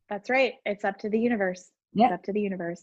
That's 0.09 0.31
right. 0.31 0.55
It's 0.64 0.85
up 0.85 0.99
to 1.01 1.11
the 1.11 1.18
universe. 1.18 1.70
Yeah. 1.92 2.07
It's 2.07 2.14
up 2.14 2.22
to 2.25 2.33
the 2.33 2.40
universe. 2.40 2.83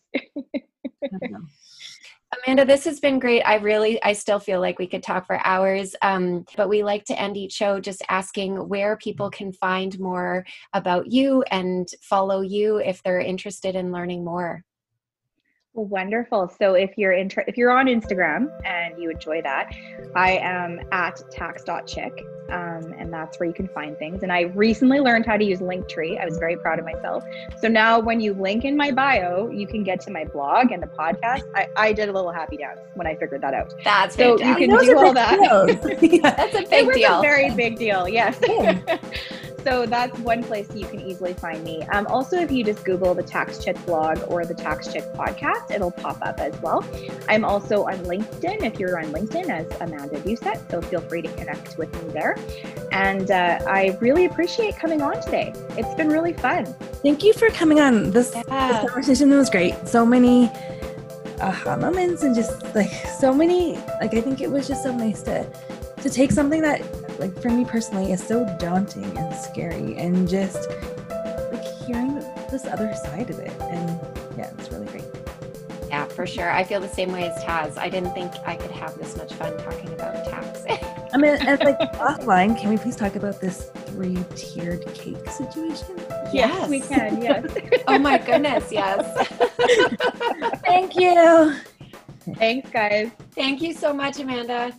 Amanda, 2.46 2.65
this 2.65 2.86
has 2.86 3.00
been 3.00 3.19
great. 3.19 3.41
I 3.41 3.56
really, 3.56 4.02
I 4.04 4.13
still 4.13 4.39
feel 4.39 4.60
like 4.60 4.80
we 4.80 4.88
could 4.88 5.04
talk 5.04 5.26
for 5.26 5.46
hours, 5.46 5.96
um, 6.02 6.46
but 6.56 6.69
we 6.69 6.84
like 6.84 7.04
to 7.06 7.19
end 7.19 7.38
each 7.38 7.54
show 7.54 7.80
just 7.80 8.02
asking 8.10 8.56
where 8.69 8.98
people 8.98 9.30
can 9.30 9.52
find 9.52 10.00
more 10.00 10.46
about 10.74 11.12
you 11.12 11.43
and 11.52 11.88
follow 12.02 12.41
you 12.41 12.78
if 12.78 13.04
they're 13.04 13.19
interested 13.19 13.76
in 13.76 13.91
learning 13.91 14.24
more. 14.24 14.63
Wonderful. 15.74 16.54
So 16.60 16.76
if 16.76 16.91
you're 16.98 17.13
inter- 17.13 17.46
if 17.48 17.58
you're 17.58 17.72
on 17.72 17.88
Instagram 17.88 18.48
and 18.63 19.02
you 19.02 19.10
enjoy 19.10 19.41
that, 19.41 19.74
I 20.15 20.38
am 20.38 20.80
at 20.91 21.19
tax.chick, 21.32 22.13
um, 22.50 22.94
and 22.98 23.12
that's 23.12 23.40
where 23.40 23.48
you 23.48 23.54
can 23.54 23.68
find 23.68 23.98
things. 23.98 24.24
And 24.24 24.32
I 24.32 24.42
recently 24.42 25.00
learned 25.00 25.26
how 25.26 25.38
to 25.38 25.44
use 25.44 25.60
Linktree. 25.60 26.20
I 26.20 26.26
was 26.26 26.38
very 26.38 26.56
proud 26.56 26.80
of 26.80 26.86
myself. 26.86 27.24
So 27.60 27.68
now 27.68 28.00
when 28.00 28.20
you 28.20 28.34
link 28.34 28.66
in 28.66 28.78
my 28.78 28.92
bio, 28.92 29.50
you 29.50 29.66
can 29.68 29.84
get 29.84 30.02
to 30.02 30.12
my 30.12 30.26
blog 30.26 30.72
and 30.72 30.82
the 30.82 30.88
podcast. 30.88 31.44
I, 31.56 31.68
I 31.76 31.94
did 31.94 32.10
a 32.10 32.12
little 32.12 32.32
happy 32.32 32.58
dance 32.58 32.80
when 32.96 33.08
I 33.08 33.16
figured 33.16 33.42
that 33.42 33.54
out. 33.54 33.74
That's 33.84 34.16
so 34.16 34.38
fantastic. 34.38 34.70
you 34.70 34.78
can 34.78 34.86
do 34.86 34.98
all 34.98 35.14
that. 35.14 35.40
That's 36.22 36.56
a 36.56 36.70
big 36.70 36.88
it 36.88 36.94
deal. 36.94 37.20
a 37.20 37.22
very 37.22 37.50
big 37.52 37.78
deal. 37.78 38.08
Yes. 38.08 38.40
so 39.63 39.86
that's 39.86 40.17
one 40.19 40.43
place 40.43 40.67
you 40.76 40.86
can 40.86 40.99
easily 41.02 41.34
find 41.34 41.63
me. 41.63 41.84
Um, 41.84 42.06
also, 42.08 42.38
if 42.38 42.52
you 42.52 42.63
just 42.63 42.84
Google 42.84 43.13
the 43.13 43.23
Tax 43.23 43.63
Chick 43.63 43.78
blog 43.86 44.19
or 44.28 44.45
the 44.45 44.54
Tax 44.54 44.91
Chick 44.91 45.04
podcast, 45.13 45.71
it'll 45.71 45.91
pop 45.91 46.17
up 46.21 46.39
as 46.39 46.60
well. 46.62 46.86
I'm 47.30 47.45
also 47.45 47.86
on 47.86 47.97
LinkedIn 47.99 48.63
if 48.63 48.80
you're 48.80 48.99
on 48.99 49.06
LinkedIn 49.06 49.49
as 49.49 49.65
Amanda 49.82 50.19
Doucette, 50.19 50.69
so 50.69 50.82
feel 50.82 51.02
free 51.02 51.21
to 51.21 51.32
connect 51.36 51.78
with 51.78 51.93
me 52.04 52.12
there. 52.12 52.38
And 52.91 53.32
uh, 53.32 53.60
I 53.67 53.97
really 54.02 54.26
appreciate 54.26 54.78
coming 54.78 55.02
on 55.02 55.21
today. 55.21 55.54
It's 55.78 55.93
been 55.95 56.10
really 56.10 56.34
fun. 56.34 56.65
Thank 57.02 57.23
you 57.23 57.34
for 57.34 57.49
coming 57.49 57.80
on. 57.80 58.12
This, 58.12 58.34
yeah. 58.36 58.82
this 58.82 58.91
conversation 58.91 59.30
was 59.30 59.49
great. 59.49 59.88
So 59.88 60.06
many 60.06 60.52
aha 61.41 61.76
moments 61.76 62.23
and 62.23 62.34
just 62.34 62.73
like 62.73 62.91
so 63.19 63.34
many 63.34 63.73
like 63.99 64.13
I 64.13 64.21
think 64.21 64.39
it 64.39 64.49
was 64.49 64.67
just 64.67 64.82
so 64.82 64.95
nice 64.95 65.23
to 65.23 65.45
to 66.02 66.10
take 66.10 66.32
something 66.32 66.62
that 66.62 66.82
like 67.19 67.39
for 67.41 67.49
me 67.49 67.65
personally 67.65 68.12
is 68.12 68.21
so 68.23 68.45
daunting 68.60 69.17
and 69.17 69.36
scary 69.36 69.97
and 69.97 70.28
just 70.28 70.69
like 71.52 71.63
hearing 71.86 72.15
this 72.49 72.65
other 72.65 72.93
side 72.95 73.30
of 73.30 73.39
it. 73.39 73.54
And 73.62 73.99
yeah 74.38 74.52
it's 74.58 74.71
really 74.71 74.88
great. 74.88 75.06
Yeah 75.89 76.06
for 76.06 76.26
sure. 76.26 76.52
I 76.52 76.63
feel 76.63 76.80
the 76.80 76.88
same 76.89 77.12
way 77.12 77.30
as 77.30 77.43
taz. 77.43 77.78
I 77.78 77.89
didn't 77.89 78.13
think 78.13 78.32
i 78.45 78.56
could 78.56 78.71
have 78.71 78.97
this 78.97 79.15
much 79.17 79.34
fun 79.34 79.58
talking 79.58 79.89
about 79.93 80.26
tax 80.26 80.63
i 81.13 81.17
mean 81.17 81.36
as 81.36 81.60
like 81.60 81.80
offline 81.93 82.60
can 82.60 82.69
we 82.69 82.78
please 82.78 82.95
talk 82.95 83.15
about 83.15 83.39
this 83.39 83.69
three 83.93 84.17
tiered 84.36 84.84
cake 84.93 85.30
situation? 85.30 85.95
Yes, 86.34 86.34
yes 86.34 86.69
we 86.69 86.80
can 86.82 87.21
yes. 87.21 87.45
Oh 87.88 87.99
my 87.99 88.17
goodness 88.17 88.71
yes. 88.71 89.28
Thank 90.65 90.95
you. 90.95 91.56
Thanks 92.36 92.69
guys. 92.69 93.12
Thank 93.36 93.62
you 93.62 93.73
so 93.73 93.93
much 93.93 94.19
amanda 94.19 94.73